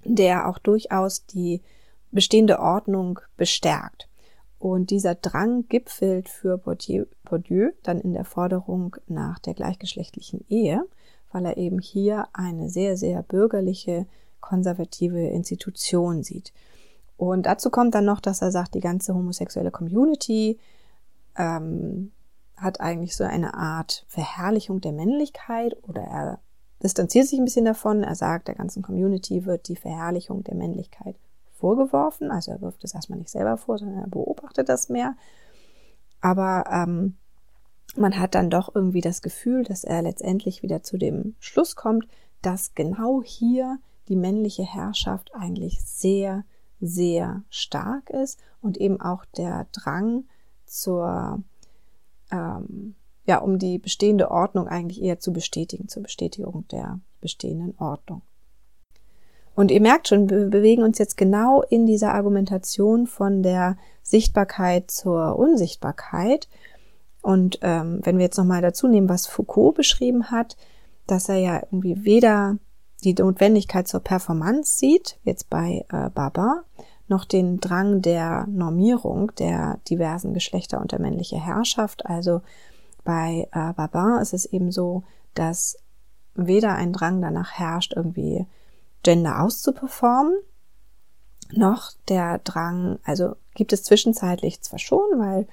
der 0.04 0.48
auch 0.48 0.58
durchaus 0.58 1.26
die 1.26 1.62
bestehende 2.10 2.60
Ordnung 2.60 3.20
bestärkt. 3.36 4.08
Und 4.58 4.90
dieser 4.90 5.14
Drang 5.14 5.66
gipfelt 5.68 6.28
für 6.28 6.56
Bourdieu, 6.56 7.04
Bourdieu 7.24 7.72
dann 7.82 8.00
in 8.00 8.14
der 8.14 8.24
Forderung 8.24 8.96
nach 9.06 9.38
der 9.38 9.54
gleichgeschlechtlichen 9.54 10.44
Ehe 10.48 10.84
weil 11.34 11.44
er 11.46 11.56
eben 11.56 11.80
hier 11.80 12.28
eine 12.32 12.70
sehr, 12.70 12.96
sehr 12.96 13.22
bürgerliche, 13.22 14.06
konservative 14.40 15.20
Institution 15.20 16.22
sieht. 16.22 16.52
Und 17.16 17.46
dazu 17.46 17.70
kommt 17.70 17.94
dann 17.94 18.04
noch, 18.04 18.20
dass 18.20 18.40
er 18.40 18.52
sagt, 18.52 18.74
die 18.74 18.80
ganze 18.80 19.14
homosexuelle 19.14 19.72
Community 19.72 20.58
ähm, 21.36 22.12
hat 22.56 22.80
eigentlich 22.80 23.16
so 23.16 23.24
eine 23.24 23.54
Art 23.54 24.04
Verherrlichung 24.06 24.80
der 24.80 24.92
Männlichkeit 24.92 25.76
oder 25.82 26.02
er 26.02 26.38
distanziert 26.82 27.26
sich 27.26 27.40
ein 27.40 27.44
bisschen 27.44 27.64
davon. 27.64 28.04
Er 28.04 28.14
sagt, 28.14 28.46
der 28.46 28.54
ganzen 28.54 28.82
Community 28.82 29.44
wird 29.44 29.66
die 29.66 29.76
Verherrlichung 29.76 30.44
der 30.44 30.54
Männlichkeit 30.54 31.16
vorgeworfen. 31.58 32.30
Also 32.30 32.52
er 32.52 32.60
wirft 32.60 32.84
es 32.84 32.94
erstmal 32.94 33.18
nicht 33.18 33.30
selber 33.30 33.56
vor, 33.56 33.78
sondern 33.78 33.98
er 33.98 34.08
beobachtet 34.08 34.68
das 34.68 34.88
mehr. 34.88 35.16
Aber 36.20 36.64
ähm, 36.70 37.16
man 37.96 38.18
hat 38.18 38.34
dann 38.34 38.50
doch 38.50 38.74
irgendwie 38.74 39.00
das 39.00 39.22
Gefühl, 39.22 39.64
dass 39.64 39.84
er 39.84 40.02
letztendlich 40.02 40.62
wieder 40.62 40.82
zu 40.82 40.98
dem 40.98 41.34
Schluss 41.38 41.76
kommt, 41.76 42.06
dass 42.42 42.74
genau 42.74 43.22
hier 43.22 43.78
die 44.08 44.16
männliche 44.16 44.64
Herrschaft 44.64 45.30
eigentlich 45.34 45.80
sehr, 45.82 46.44
sehr 46.80 47.42
stark 47.48 48.10
ist 48.10 48.38
und 48.60 48.76
eben 48.76 49.00
auch 49.00 49.24
der 49.24 49.66
Drang 49.72 50.24
zur, 50.66 51.42
ähm, 52.30 52.94
ja, 53.26 53.38
um 53.38 53.58
die 53.58 53.78
bestehende 53.78 54.30
Ordnung 54.30 54.68
eigentlich 54.68 55.02
eher 55.02 55.20
zu 55.20 55.32
bestätigen, 55.32 55.88
zur 55.88 56.02
Bestätigung 56.02 56.66
der 56.68 57.00
bestehenden 57.20 57.74
Ordnung. 57.78 58.22
Und 59.54 59.70
ihr 59.70 59.80
merkt 59.80 60.08
schon, 60.08 60.28
wir 60.28 60.48
bewegen 60.48 60.82
uns 60.82 60.98
jetzt 60.98 61.16
genau 61.16 61.62
in 61.62 61.86
dieser 61.86 62.12
Argumentation 62.12 63.06
von 63.06 63.42
der 63.42 63.76
Sichtbarkeit 64.02 64.90
zur 64.90 65.38
Unsichtbarkeit. 65.38 66.48
Und 67.24 67.60
ähm, 67.62 68.00
wenn 68.02 68.18
wir 68.18 68.26
jetzt 68.26 68.36
nochmal 68.36 68.60
dazu 68.60 68.86
nehmen, 68.86 69.08
was 69.08 69.26
Foucault 69.26 69.74
beschrieben 69.74 70.30
hat, 70.30 70.58
dass 71.06 71.30
er 71.30 71.36
ja 71.36 71.62
irgendwie 71.62 72.04
weder 72.04 72.58
die 73.02 73.14
Notwendigkeit 73.14 73.88
zur 73.88 74.00
Performance 74.00 74.76
sieht, 74.76 75.18
jetzt 75.22 75.48
bei 75.48 75.86
äh, 75.90 76.10
Baba, 76.10 76.64
noch 77.08 77.24
den 77.24 77.60
Drang 77.60 78.02
der 78.02 78.46
Normierung 78.46 79.34
der 79.36 79.78
diversen 79.88 80.34
Geschlechter 80.34 80.82
und 80.82 80.92
der 80.92 81.00
männliche 81.00 81.40
Herrschaft. 81.40 82.04
Also 82.04 82.42
bei 83.04 83.48
äh, 83.52 83.72
Babin 83.72 84.20
ist 84.20 84.34
es 84.34 84.44
eben 84.44 84.70
so, 84.70 85.02
dass 85.32 85.78
weder 86.34 86.74
ein 86.74 86.92
Drang 86.92 87.22
danach 87.22 87.52
herrscht, 87.52 87.94
irgendwie 87.96 88.46
Gender 89.02 89.40
auszuperformen, 89.40 90.36
noch 91.52 91.92
der 92.06 92.38
Drang, 92.40 92.98
also 93.02 93.36
gibt 93.54 93.72
es 93.72 93.82
zwischenzeitlich 93.82 94.60
zwar 94.60 94.78
schon, 94.78 95.06
weil 95.16 95.46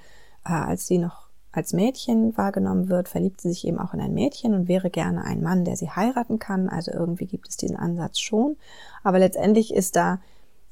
äh, 0.44 0.52
als 0.52 0.86
sie 0.86 0.98
noch 0.98 1.31
als 1.52 1.74
Mädchen 1.74 2.36
wahrgenommen 2.36 2.88
wird, 2.88 3.08
verliebt 3.08 3.40
sie 3.40 3.50
sich 3.50 3.66
eben 3.66 3.78
auch 3.78 3.92
in 3.92 4.00
ein 4.00 4.14
Mädchen 4.14 4.54
und 4.54 4.68
wäre 4.68 4.88
gerne 4.88 5.24
ein 5.24 5.42
Mann, 5.42 5.64
der 5.64 5.76
sie 5.76 5.90
heiraten 5.90 6.38
kann. 6.38 6.68
Also 6.68 6.90
irgendwie 6.92 7.26
gibt 7.26 7.48
es 7.48 7.58
diesen 7.58 7.76
Ansatz 7.76 8.18
schon. 8.20 8.56
Aber 9.04 9.18
letztendlich 9.18 9.74
ist 9.74 9.94
da 9.96 10.18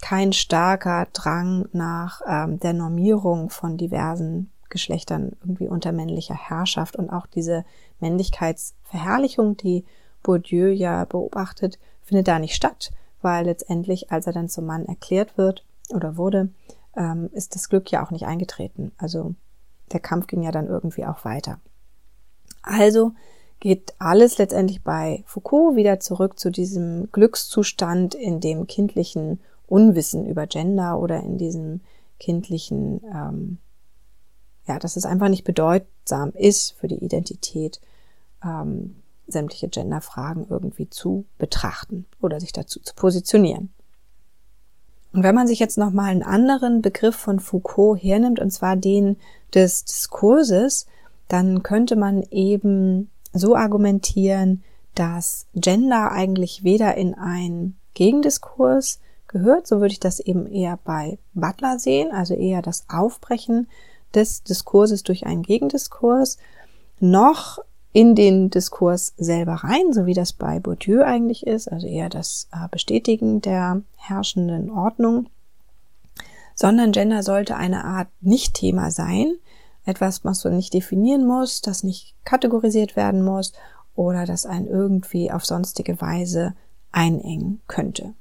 kein 0.00 0.32
starker 0.32 1.06
Drang 1.12 1.68
nach 1.72 2.22
ähm, 2.26 2.58
der 2.58 2.72
Normierung 2.72 3.50
von 3.50 3.76
diversen 3.76 4.50
Geschlechtern 4.70 5.32
irgendwie 5.42 5.68
unter 5.68 5.92
männlicher 5.92 6.34
Herrschaft 6.34 6.96
und 6.96 7.10
auch 7.10 7.26
diese 7.26 7.64
Männlichkeitsverherrlichung, 8.00 9.58
die 9.58 9.84
Bourdieu 10.22 10.70
ja 10.70 11.04
beobachtet, 11.04 11.78
findet 12.02 12.28
da 12.28 12.38
nicht 12.38 12.54
statt, 12.54 12.90
weil 13.20 13.44
letztendlich, 13.44 14.10
als 14.10 14.26
er 14.26 14.32
dann 14.32 14.48
zum 14.48 14.64
Mann 14.64 14.86
erklärt 14.86 15.36
wird 15.36 15.64
oder 15.90 16.16
wurde, 16.16 16.48
ähm, 16.96 17.28
ist 17.32 17.54
das 17.54 17.68
Glück 17.68 17.90
ja 17.90 18.04
auch 18.04 18.10
nicht 18.10 18.26
eingetreten. 18.26 18.92
Also 18.96 19.34
der 19.92 20.00
Kampf 20.00 20.26
ging 20.26 20.42
ja 20.42 20.52
dann 20.52 20.66
irgendwie 20.66 21.06
auch 21.06 21.24
weiter. 21.24 21.58
Also 22.62 23.12
geht 23.60 23.94
alles 23.98 24.38
letztendlich 24.38 24.82
bei 24.82 25.22
Foucault 25.26 25.76
wieder 25.76 26.00
zurück 26.00 26.38
zu 26.38 26.50
diesem 26.50 27.10
Glückszustand 27.12 28.14
in 28.14 28.40
dem 28.40 28.66
kindlichen 28.66 29.40
Unwissen 29.66 30.26
über 30.26 30.46
Gender 30.46 30.98
oder 30.98 31.20
in 31.20 31.38
diesem 31.38 31.80
kindlichen, 32.18 33.02
ähm, 33.04 33.58
ja, 34.66 34.78
dass 34.78 34.96
es 34.96 35.04
einfach 35.04 35.28
nicht 35.28 35.44
bedeutsam 35.44 36.32
ist 36.32 36.72
für 36.72 36.88
die 36.88 37.02
Identität, 37.04 37.80
ähm, 38.42 38.96
sämtliche 39.28 39.68
Genderfragen 39.68 40.46
irgendwie 40.48 40.90
zu 40.90 41.24
betrachten 41.38 42.06
oder 42.20 42.40
sich 42.40 42.52
dazu 42.52 42.80
zu 42.80 42.94
positionieren. 42.94 43.72
Und 45.12 45.22
wenn 45.22 45.34
man 45.34 45.46
sich 45.46 45.58
jetzt 45.58 45.78
nochmal 45.78 46.10
einen 46.10 46.22
anderen 46.22 46.82
Begriff 46.82 47.16
von 47.16 47.40
Foucault 47.40 48.00
hernimmt, 48.00 48.38
und 48.38 48.50
zwar 48.50 48.76
den 48.76 49.16
des 49.54 49.84
Diskurses, 49.84 50.86
dann 51.28 51.62
könnte 51.62 51.96
man 51.96 52.22
eben 52.30 53.10
so 53.32 53.56
argumentieren, 53.56 54.62
dass 54.94 55.46
Gender 55.54 56.12
eigentlich 56.12 56.64
weder 56.64 56.96
in 56.96 57.14
einen 57.14 57.76
Gegendiskurs 57.94 59.00
gehört, 59.28 59.66
so 59.66 59.80
würde 59.80 59.92
ich 59.92 60.00
das 60.00 60.20
eben 60.20 60.46
eher 60.46 60.78
bei 60.84 61.18
Butler 61.34 61.78
sehen, 61.78 62.12
also 62.12 62.34
eher 62.34 62.62
das 62.62 62.84
Aufbrechen 62.88 63.68
des 64.14 64.42
Diskurses 64.42 65.02
durch 65.04 65.26
einen 65.26 65.42
Gegendiskurs, 65.42 66.38
noch 66.98 67.58
in 67.92 68.14
den 68.14 68.50
Diskurs 68.50 69.14
selber 69.16 69.54
rein, 69.64 69.92
so 69.92 70.06
wie 70.06 70.14
das 70.14 70.32
bei 70.32 70.60
Bourdieu 70.60 71.02
eigentlich 71.02 71.46
ist, 71.46 71.70
also 71.70 71.86
eher 71.86 72.08
das 72.08 72.48
äh, 72.52 72.68
Bestätigen 72.70 73.40
der 73.40 73.82
herrschenden 73.96 74.70
Ordnung, 74.70 75.28
sondern 76.54 76.92
Gender 76.92 77.22
sollte 77.22 77.56
eine 77.56 77.84
Art 77.84 78.08
Nicht-Thema 78.20 78.90
sein, 78.90 79.34
etwas, 79.84 80.24
was 80.24 80.44
man 80.44 80.56
nicht 80.56 80.74
definieren 80.74 81.26
muss, 81.26 81.62
das 81.62 81.82
nicht 81.82 82.14
kategorisiert 82.24 82.96
werden 82.96 83.22
muss 83.22 83.52
oder 83.94 84.24
das 84.24 84.46
einen 84.46 84.66
irgendwie 84.66 85.32
auf 85.32 85.44
sonstige 85.44 86.00
Weise 86.00 86.54
einengen 86.92 87.60
könnte. 87.66 88.14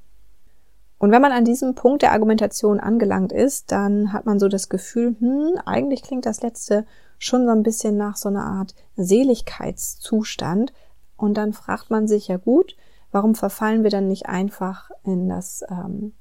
Und 0.98 1.12
wenn 1.12 1.22
man 1.22 1.32
an 1.32 1.44
diesem 1.44 1.74
Punkt 1.74 2.02
der 2.02 2.12
Argumentation 2.12 2.80
angelangt 2.80 3.32
ist, 3.32 3.72
dann 3.72 4.12
hat 4.12 4.26
man 4.26 4.38
so 4.38 4.48
das 4.48 4.68
Gefühl, 4.68 5.16
hm, 5.18 5.58
eigentlich 5.64 6.02
klingt 6.02 6.26
das 6.26 6.42
letzte 6.42 6.84
schon 7.20 7.44
so 7.44 7.52
ein 7.52 7.62
bisschen 7.62 7.96
nach 7.96 8.16
so 8.16 8.28
einer 8.28 8.44
Art 8.44 8.74
Seligkeitszustand. 8.96 10.72
Und 11.16 11.34
dann 11.34 11.52
fragt 11.52 11.90
man 11.90 12.08
sich 12.08 12.26
ja 12.28 12.38
gut, 12.38 12.76
warum 13.12 13.36
verfallen 13.36 13.84
wir 13.84 13.90
dann 13.90 14.08
nicht 14.08 14.26
einfach 14.26 14.90
in 15.04 15.28
das 15.28 15.62
ähm, 15.68 16.14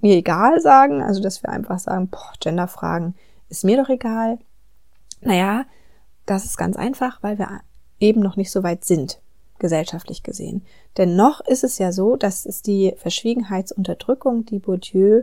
mir 0.00 0.16
egal 0.16 0.60
sagen, 0.60 1.02
also 1.02 1.22
dass 1.22 1.42
wir 1.42 1.48
einfach 1.48 1.78
sagen, 1.78 2.08
boah, 2.08 2.32
Genderfragen 2.40 3.14
ist 3.48 3.64
mir 3.64 3.76
doch 3.82 3.88
egal. 3.88 4.38
Naja, 5.22 5.64
das 6.26 6.44
ist 6.44 6.58
ganz 6.58 6.76
einfach, 6.76 7.22
weil 7.22 7.38
wir 7.38 7.60
eben 7.98 8.20
noch 8.20 8.36
nicht 8.36 8.50
so 8.50 8.62
weit 8.62 8.84
sind, 8.84 9.20
gesellschaftlich 9.58 10.22
gesehen. 10.22 10.62
Denn 10.98 11.16
noch 11.16 11.40
ist 11.40 11.64
es 11.64 11.78
ja 11.78 11.90
so, 11.90 12.16
dass 12.16 12.44
es 12.44 12.60
die 12.60 12.94
Verschwiegenheitsunterdrückung, 12.98 14.44
die 14.44 14.58
Bourdieu 14.58 15.22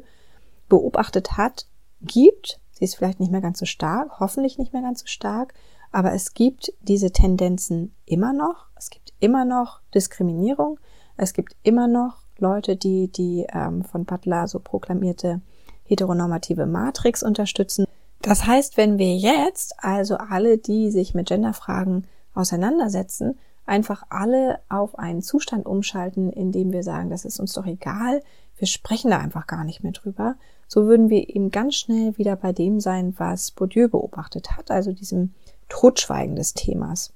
beobachtet 0.67 1.37
hat, 1.37 1.67
gibt 2.01 2.59
Sie 2.79 2.85
ist 2.85 2.95
vielleicht 2.95 3.19
nicht 3.19 3.31
mehr 3.31 3.41
ganz 3.41 3.59
so 3.59 3.65
stark, 3.65 4.19
hoffentlich 4.19 4.57
nicht 4.57 4.71
mehr 4.71 4.81
ganz 4.81 5.01
so 5.01 5.07
stark, 5.07 5.53
aber 5.91 6.13
es 6.13 6.33
gibt 6.33 6.71
diese 6.81 7.11
Tendenzen 7.11 7.93
immer 8.05 8.31
noch. 8.31 8.67
Es 8.75 8.89
gibt 8.89 9.13
immer 9.19 9.43
noch 9.43 9.81
Diskriminierung. 9.93 10.79
Es 11.17 11.33
gibt 11.33 11.55
immer 11.63 11.87
noch 11.87 12.23
Leute, 12.37 12.77
die 12.77 13.11
die 13.11 13.45
ähm, 13.51 13.83
von 13.83 14.05
Butler 14.05 14.47
so 14.47 14.59
proklamierte 14.59 15.41
heteronormative 15.83 16.65
Matrix 16.65 17.21
unterstützen. 17.21 17.85
Das 18.21 18.45
heißt, 18.45 18.77
wenn 18.77 18.97
wir 18.97 19.15
jetzt 19.15 19.73
also 19.79 20.15
alle, 20.15 20.57
die 20.57 20.91
sich 20.91 21.13
mit 21.13 21.27
Genderfragen 21.27 22.07
auseinandersetzen, 22.33 23.37
einfach 23.65 24.03
alle 24.09 24.59
auf 24.69 24.97
einen 24.97 25.21
Zustand 25.21 25.65
umschalten, 25.65 26.31
in 26.31 26.51
dem 26.51 26.71
wir 26.71 26.83
sagen, 26.83 27.09
das 27.09 27.25
ist 27.25 27.39
uns 27.39 27.53
doch 27.53 27.65
egal, 27.65 28.21
wir 28.57 28.67
sprechen 28.67 29.11
da 29.11 29.17
einfach 29.19 29.47
gar 29.47 29.63
nicht 29.63 29.83
mehr 29.83 29.91
drüber, 29.91 30.35
so 30.69 30.85
würden 30.85 31.09
wir 31.09 31.27
eben 31.35 31.49
ganz 31.49 31.75
schnell 31.75 32.15
wieder 32.19 32.35
bei 32.35 32.53
dem 32.53 32.79
sein, 32.79 33.15
was 33.17 33.49
Bourdieu 33.49 33.89
beobachtet 33.89 34.51
hat, 34.55 34.69
also 34.69 34.93
diesem 34.93 35.33
Totschweigen 35.67 36.35
des 36.35 36.53
Themas. 36.53 37.11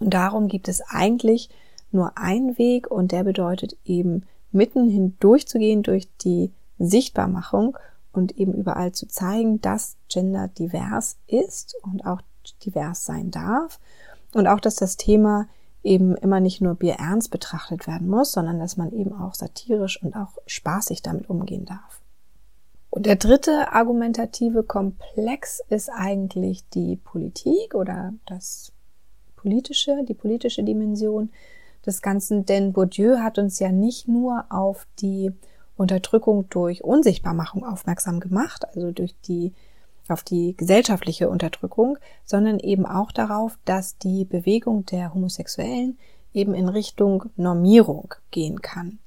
Und 0.00 0.14
darum 0.14 0.48
gibt 0.48 0.66
es 0.66 0.80
eigentlich 0.80 1.50
nur 1.92 2.16
einen 2.16 2.56
Weg 2.56 2.90
und 2.90 3.12
der 3.12 3.24
bedeutet 3.24 3.76
eben 3.84 4.24
mitten 4.52 4.88
hindurchzugehen 4.88 5.82
durch 5.82 6.08
die 6.16 6.50
Sichtbarmachung 6.78 7.76
und 8.12 8.38
eben 8.38 8.54
überall 8.54 8.92
zu 8.92 9.06
zeigen, 9.06 9.60
dass 9.60 9.96
Gender 10.08 10.48
divers 10.48 11.18
ist 11.26 11.76
und 11.82 12.06
auch 12.06 12.22
divers 12.64 13.04
sein 13.04 13.30
darf 13.30 13.78
und 14.32 14.46
auch, 14.46 14.60
dass 14.60 14.76
das 14.76 14.96
Thema 14.96 15.46
eben 15.82 16.16
immer 16.16 16.40
nicht 16.40 16.62
nur 16.62 16.74
bierernst 16.74 17.30
betrachtet 17.30 17.86
werden 17.86 18.08
muss, 18.08 18.32
sondern 18.32 18.58
dass 18.58 18.78
man 18.78 18.92
eben 18.92 19.12
auch 19.12 19.34
satirisch 19.34 20.02
und 20.02 20.16
auch 20.16 20.38
spaßig 20.46 21.02
damit 21.02 21.28
umgehen 21.28 21.66
darf. 21.66 22.00
Und 22.96 23.04
der 23.04 23.16
dritte 23.16 23.74
argumentative 23.74 24.62
Komplex 24.62 25.60
ist 25.68 25.90
eigentlich 25.90 26.66
die 26.70 26.96
Politik 26.96 27.74
oder 27.74 28.14
das 28.24 28.72
politische, 29.36 30.02
die 30.08 30.14
politische 30.14 30.62
Dimension 30.62 31.28
des 31.84 32.00
Ganzen, 32.00 32.46
denn 32.46 32.72
Bourdieu 32.72 33.18
hat 33.18 33.36
uns 33.36 33.58
ja 33.58 33.70
nicht 33.70 34.08
nur 34.08 34.46
auf 34.48 34.86
die 34.98 35.30
Unterdrückung 35.76 36.48
durch 36.48 36.84
Unsichtbarmachung 36.84 37.66
aufmerksam 37.66 38.18
gemacht, 38.18 38.64
also 38.66 38.92
durch 38.92 39.14
die 39.28 39.52
auf 40.08 40.22
die 40.22 40.56
gesellschaftliche 40.56 41.28
Unterdrückung, 41.28 41.98
sondern 42.24 42.58
eben 42.60 42.86
auch 42.86 43.12
darauf, 43.12 43.58
dass 43.66 43.98
die 43.98 44.24
Bewegung 44.24 44.86
der 44.86 45.12
Homosexuellen 45.12 45.98
eben 46.32 46.54
in 46.54 46.70
Richtung 46.70 47.24
Normierung 47.36 48.14
gehen 48.30 48.62
kann. 48.62 49.00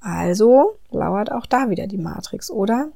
Also 0.00 0.76
lauert 0.90 1.32
auch 1.32 1.46
da 1.46 1.70
wieder 1.70 1.86
die 1.86 1.98
Matrix, 1.98 2.50
oder? 2.50 2.88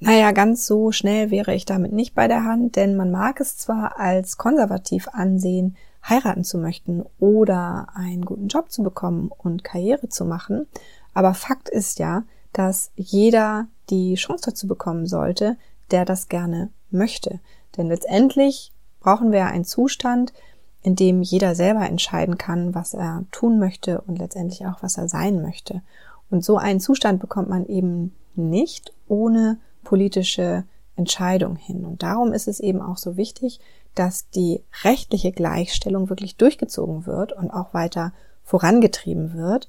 Naja, 0.00 0.32
ganz 0.32 0.66
so 0.66 0.90
schnell 0.90 1.30
wäre 1.30 1.54
ich 1.54 1.64
damit 1.64 1.92
nicht 1.92 2.14
bei 2.14 2.26
der 2.26 2.44
Hand, 2.44 2.74
denn 2.74 2.96
man 2.96 3.12
mag 3.12 3.40
es 3.40 3.56
zwar 3.56 4.00
als 4.00 4.36
konservativ 4.36 5.08
ansehen, 5.12 5.76
heiraten 6.08 6.42
zu 6.42 6.58
möchten 6.58 7.04
oder 7.20 7.86
einen 7.94 8.24
guten 8.24 8.48
Job 8.48 8.72
zu 8.72 8.82
bekommen 8.82 9.30
und 9.38 9.62
Karriere 9.62 10.08
zu 10.08 10.24
machen, 10.24 10.66
aber 11.14 11.34
Fakt 11.34 11.68
ist 11.68 12.00
ja, 12.00 12.24
dass 12.52 12.90
jeder 12.96 13.66
die 13.90 14.14
Chance 14.14 14.46
dazu 14.46 14.66
bekommen 14.66 15.06
sollte, 15.06 15.56
der 15.90 16.04
das 16.04 16.28
gerne 16.28 16.70
möchte. 16.90 17.40
Denn 17.76 17.86
letztendlich 17.86 18.72
brauchen 19.00 19.32
wir 19.32 19.46
einen 19.46 19.64
Zustand, 19.64 20.32
in 20.82 20.96
dem 20.96 21.22
jeder 21.22 21.54
selber 21.54 21.88
entscheiden 21.88 22.38
kann, 22.38 22.74
was 22.74 22.94
er 22.94 23.24
tun 23.30 23.58
möchte 23.58 24.00
und 24.00 24.18
letztendlich 24.18 24.66
auch, 24.66 24.82
was 24.82 24.98
er 24.98 25.08
sein 25.08 25.40
möchte. 25.40 25.82
Und 26.30 26.44
so 26.44 26.56
einen 26.56 26.80
Zustand 26.80 27.20
bekommt 27.20 27.48
man 27.48 27.66
eben 27.66 28.14
nicht 28.34 28.92
ohne 29.06 29.58
politische 29.84 30.64
Entscheidung 30.96 31.56
hin. 31.56 31.84
Und 31.84 32.02
darum 32.02 32.32
ist 32.32 32.48
es 32.48 32.60
eben 32.60 32.80
auch 32.80 32.96
so 32.96 33.16
wichtig, 33.16 33.60
dass 33.94 34.28
die 34.30 34.62
rechtliche 34.82 35.32
Gleichstellung 35.32 36.08
wirklich 36.08 36.36
durchgezogen 36.36 37.06
wird 37.06 37.32
und 37.32 37.50
auch 37.50 37.74
weiter 37.74 38.12
vorangetrieben 38.42 39.34
wird, 39.34 39.68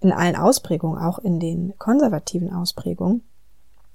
in 0.00 0.12
allen 0.12 0.36
Ausprägungen, 0.36 0.98
auch 0.98 1.18
in 1.18 1.40
den 1.40 1.74
konservativen 1.78 2.52
Ausprägungen. 2.52 3.22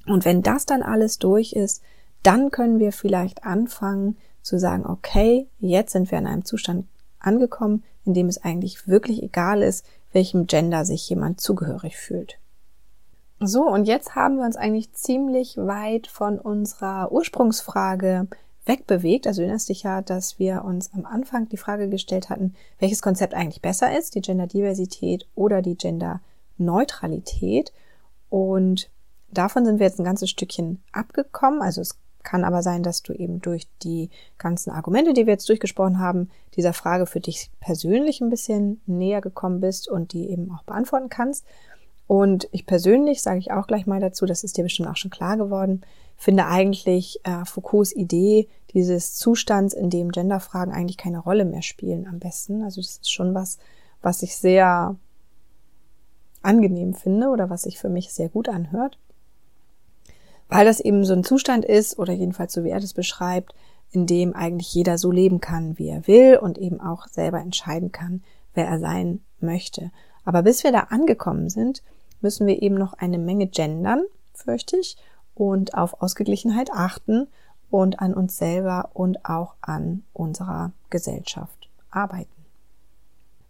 Und 0.05 0.25
wenn 0.25 0.41
das 0.41 0.65
dann 0.65 0.83
alles 0.83 1.17
durch 1.19 1.53
ist, 1.53 1.81
dann 2.23 2.51
können 2.51 2.79
wir 2.79 2.91
vielleicht 2.91 3.43
anfangen 3.43 4.17
zu 4.41 4.59
sagen, 4.59 4.85
okay, 4.85 5.47
jetzt 5.59 5.93
sind 5.93 6.11
wir 6.11 6.17
in 6.17 6.27
einem 6.27 6.45
Zustand 6.45 6.87
angekommen, 7.19 7.83
in 8.05 8.13
dem 8.13 8.27
es 8.27 8.43
eigentlich 8.43 8.87
wirklich 8.87 9.21
egal 9.23 9.61
ist, 9.61 9.85
welchem 10.11 10.47
Gender 10.47 10.85
sich 10.85 11.09
jemand 11.09 11.39
zugehörig 11.41 11.97
fühlt. 11.97 12.37
So, 13.39 13.67
und 13.67 13.85
jetzt 13.85 14.15
haben 14.15 14.37
wir 14.37 14.45
uns 14.45 14.55
eigentlich 14.55 14.93
ziemlich 14.93 15.57
weit 15.57 16.07
von 16.07 16.39
unserer 16.39 17.11
Ursprungsfrage 17.11 18.27
wegbewegt. 18.65 19.27
Also 19.27 19.41
erinnerst 19.41 19.69
dich 19.69 19.83
ja, 19.83 20.01
dass 20.01 20.39
wir 20.39 20.63
uns 20.63 20.93
am 20.93 21.05
Anfang 21.05 21.49
die 21.49 21.57
Frage 21.57 21.89
gestellt 21.89 22.29
hatten, 22.29 22.55
welches 22.79 23.01
Konzept 23.01 23.33
eigentlich 23.33 23.61
besser 23.61 23.97
ist, 23.97 24.15
die 24.15 24.21
Genderdiversität 24.21 25.27
oder 25.35 25.61
die 25.61 25.77
Genderneutralität. 25.77 27.73
Und 28.29 28.89
davon 29.29 29.65
sind 29.65 29.79
wir 29.79 29.87
jetzt 29.87 29.99
ein 29.99 30.05
ganzes 30.05 30.29
Stückchen 30.29 30.81
abgekommen. 30.91 31.61
Also 31.61 31.81
es 31.81 31.97
Kann 32.23 32.43
aber 32.43 32.63
sein, 32.63 32.83
dass 32.83 33.03
du 33.03 33.13
eben 33.13 33.41
durch 33.41 33.67
die 33.83 34.09
ganzen 34.37 34.71
Argumente, 34.71 35.13
die 35.13 35.25
wir 35.25 35.33
jetzt 35.33 35.49
durchgesprochen 35.49 35.99
haben, 35.99 36.29
dieser 36.55 36.73
Frage 36.73 37.05
für 37.05 37.19
dich 37.19 37.51
persönlich 37.59 38.21
ein 38.21 38.29
bisschen 38.29 38.81
näher 38.85 39.21
gekommen 39.21 39.59
bist 39.59 39.89
und 39.89 40.13
die 40.13 40.29
eben 40.29 40.51
auch 40.51 40.63
beantworten 40.63 41.09
kannst. 41.09 41.45
Und 42.07 42.47
ich 42.51 42.65
persönlich, 42.65 43.21
sage 43.21 43.39
ich 43.39 43.51
auch 43.51 43.67
gleich 43.67 43.85
mal 43.85 43.99
dazu, 43.99 44.25
das 44.25 44.43
ist 44.43 44.57
dir 44.57 44.63
bestimmt 44.63 44.89
auch 44.89 44.97
schon 44.97 45.11
klar 45.11 45.37
geworden, 45.37 45.81
finde 46.17 46.45
eigentlich 46.45 47.19
äh, 47.23 47.45
Foucaults 47.45 47.95
Idee 47.95 48.47
dieses 48.73 49.15
Zustands, 49.15 49.73
in 49.73 49.89
dem 49.89 50.11
Genderfragen 50.11 50.73
eigentlich 50.73 50.97
keine 50.97 51.19
Rolle 51.19 51.45
mehr 51.45 51.61
spielen, 51.61 52.07
am 52.07 52.19
besten. 52.19 52.63
Also 52.63 52.81
das 52.81 52.97
ist 52.97 53.11
schon 53.11 53.33
was, 53.33 53.57
was 54.01 54.23
ich 54.23 54.35
sehr 54.35 54.95
angenehm 56.41 56.93
finde 56.93 57.29
oder 57.29 57.49
was 57.49 57.63
sich 57.63 57.79
für 57.79 57.89
mich 57.89 58.13
sehr 58.13 58.29
gut 58.29 58.49
anhört 58.49 58.97
weil 60.53 60.65
das 60.65 60.79
eben 60.79 61.03
so 61.03 61.13
ein 61.13 61.23
Zustand 61.23 61.65
ist, 61.65 61.97
oder 61.97 62.13
jedenfalls 62.13 62.53
so 62.53 62.63
wie 62.63 62.69
er 62.69 62.79
das 62.79 62.93
beschreibt, 62.93 63.55
in 63.91 64.05
dem 64.05 64.35
eigentlich 64.35 64.71
jeder 64.73 64.99
so 64.99 65.11
leben 65.11 65.41
kann, 65.41 65.79
wie 65.79 65.89
er 65.89 66.05
will 66.07 66.37
und 66.37 66.59
eben 66.59 66.79
auch 66.79 67.07
selber 67.07 67.39
entscheiden 67.39 67.91
kann, 67.91 68.23
wer 68.53 68.67
er 68.67 68.79
sein 68.79 69.21
möchte. 69.39 69.91
Aber 70.25 70.43
bis 70.43 70.63
wir 70.63 70.71
da 70.71 70.81
angekommen 70.89 71.49
sind, 71.49 71.81
müssen 72.21 72.45
wir 72.45 72.61
eben 72.61 72.75
noch 72.75 72.93
eine 72.93 73.17
Menge 73.17 73.47
gendern, 73.47 74.03
fürchte 74.33 74.77
ich, 74.77 74.95
und 75.33 75.73
auf 75.73 76.01
Ausgeglichenheit 76.01 76.71
achten 76.71 77.27
und 77.71 77.99
an 77.99 78.13
uns 78.13 78.37
selber 78.37 78.91
und 78.93 79.25
auch 79.25 79.55
an 79.61 80.03
unserer 80.13 80.71
Gesellschaft 80.91 81.67
arbeiten. 81.89 82.29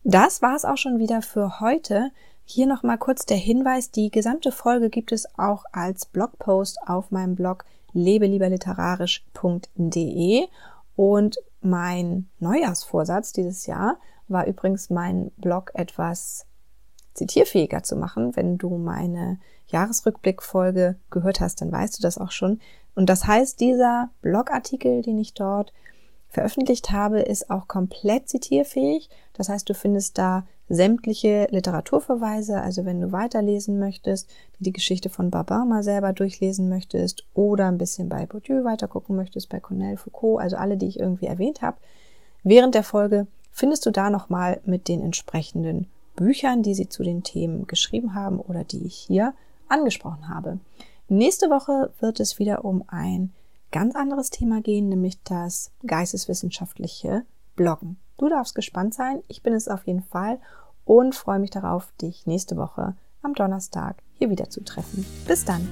Das 0.06 0.42
war 0.42 0.56
es 0.56 0.63
auch 0.63 0.78
schon 0.78 1.00
wieder 1.00 1.22
für 1.22 1.60
heute. 1.60 2.12
Hier 2.45 2.67
nochmal 2.67 2.97
kurz 2.97 3.25
der 3.25 3.38
Hinweis, 3.38 3.91
die 3.91 4.12
gesamte 4.12 4.51
Folge 4.51 4.89
gibt 4.89 5.12
es 5.12 5.27
auch 5.38 5.65
als 5.71 6.06
Blogpost 6.06 6.79
auf 6.86 7.12
meinem 7.12 7.36
Blog 7.36 7.65
lebelieberliterarisch.de 7.93 10.47
und 10.95 11.38
mein 11.62 12.29
Neujahrsvorsatz 12.39 13.32
dieses 13.32 13.65
Jahr 13.65 13.97
war 14.27 14.45
übrigens 14.47 14.89
mein 14.89 15.32
Blog 15.38 15.71
etwas 15.73 16.45
zitierfähiger 17.13 17.84
zu 17.84 17.95
machen. 17.95 18.36
Wenn 18.36 18.58
du 18.58 18.77
meine 18.77 19.39
Jahresrückblickfolge 19.67 20.97
gehört 21.10 21.39
hast, 21.39 21.62
dann 21.62 21.71
weißt 21.71 21.97
du 21.97 22.01
das 22.01 22.17
auch 22.17 22.32
schon. 22.32 22.60
Und 22.95 23.10
das 23.10 23.25
heißt, 23.25 23.60
dieser 23.60 24.10
Blogartikel, 24.21 25.01
den 25.01 25.17
ich 25.17 25.34
dort 25.34 25.73
veröffentlicht 26.29 26.91
habe, 26.91 27.21
ist 27.21 27.49
auch 27.49 27.67
komplett 27.67 28.27
zitierfähig. 28.27 29.10
Das 29.34 29.49
heißt, 29.49 29.69
du 29.69 29.73
findest 29.73 30.17
da 30.17 30.45
sämtliche 30.73 31.47
Literaturverweise, 31.51 32.62
also 32.62 32.86
wenn 32.86 33.01
du 33.01 33.12
weiterlesen 33.12 33.79
möchtest, 33.79 34.29
die 34.59 34.73
Geschichte 34.73 35.09
von 35.09 35.29
Babin 35.29 35.67
mal 35.67 35.83
selber 35.83 36.13
durchlesen 36.13 36.69
möchtest 36.69 37.25
oder 37.33 37.67
ein 37.67 37.77
bisschen 37.77 38.09
bei 38.09 38.25
Bourdieu 38.25 38.63
weitergucken 38.63 39.15
möchtest, 39.15 39.49
bei 39.49 39.59
Cornel 39.59 39.97
Foucault, 39.97 40.41
also 40.41 40.55
alle, 40.55 40.77
die 40.77 40.88
ich 40.88 40.99
irgendwie 40.99 41.27
erwähnt 41.27 41.62
habe. 41.62 41.77
Während 42.43 42.75
der 42.75 42.83
Folge 42.83 43.27
findest 43.51 43.86
du 43.86 43.91
da 43.91 44.09
nochmal 44.09 44.62
mit 44.65 44.88
den 44.88 45.01
entsprechenden 45.01 45.88
Büchern, 46.15 46.63
die 46.63 46.73
sie 46.73 46.89
zu 46.89 47.03
den 47.03 47.23
Themen 47.23 47.67
geschrieben 47.67 48.15
haben 48.15 48.39
oder 48.39 48.63
die 48.63 48.86
ich 48.86 48.95
hier 48.95 49.33
angesprochen 49.67 50.29
habe. 50.29 50.59
Nächste 51.07 51.49
Woche 51.49 51.91
wird 51.99 52.19
es 52.19 52.39
wieder 52.39 52.65
um 52.65 52.83
ein 52.88 53.31
ganz 53.71 53.95
anderes 53.95 54.29
Thema 54.29 54.62
gehen, 54.62 54.89
nämlich 54.89 55.21
das 55.23 55.71
geisteswissenschaftliche 55.86 57.25
Bloggen. 57.55 57.97
Du 58.17 58.29
darfst 58.29 58.55
gespannt 58.55 58.93
sein, 58.93 59.23
ich 59.27 59.41
bin 59.43 59.53
es 59.53 59.67
auf 59.67 59.86
jeden 59.86 60.03
Fall 60.03 60.39
und 60.86 61.15
freue 61.15 61.39
mich 61.39 61.52
darauf, 61.52 61.91
dich 62.02 62.26
nächste 62.26 62.58
Woche 62.58 62.96
am 63.22 63.34
Donnerstag 63.34 64.04
hier 64.13 64.30
wieder 64.30 64.50
zu 64.50 64.63
treffen. 64.63 65.06
Bis 65.28 65.46
dann! 65.46 65.67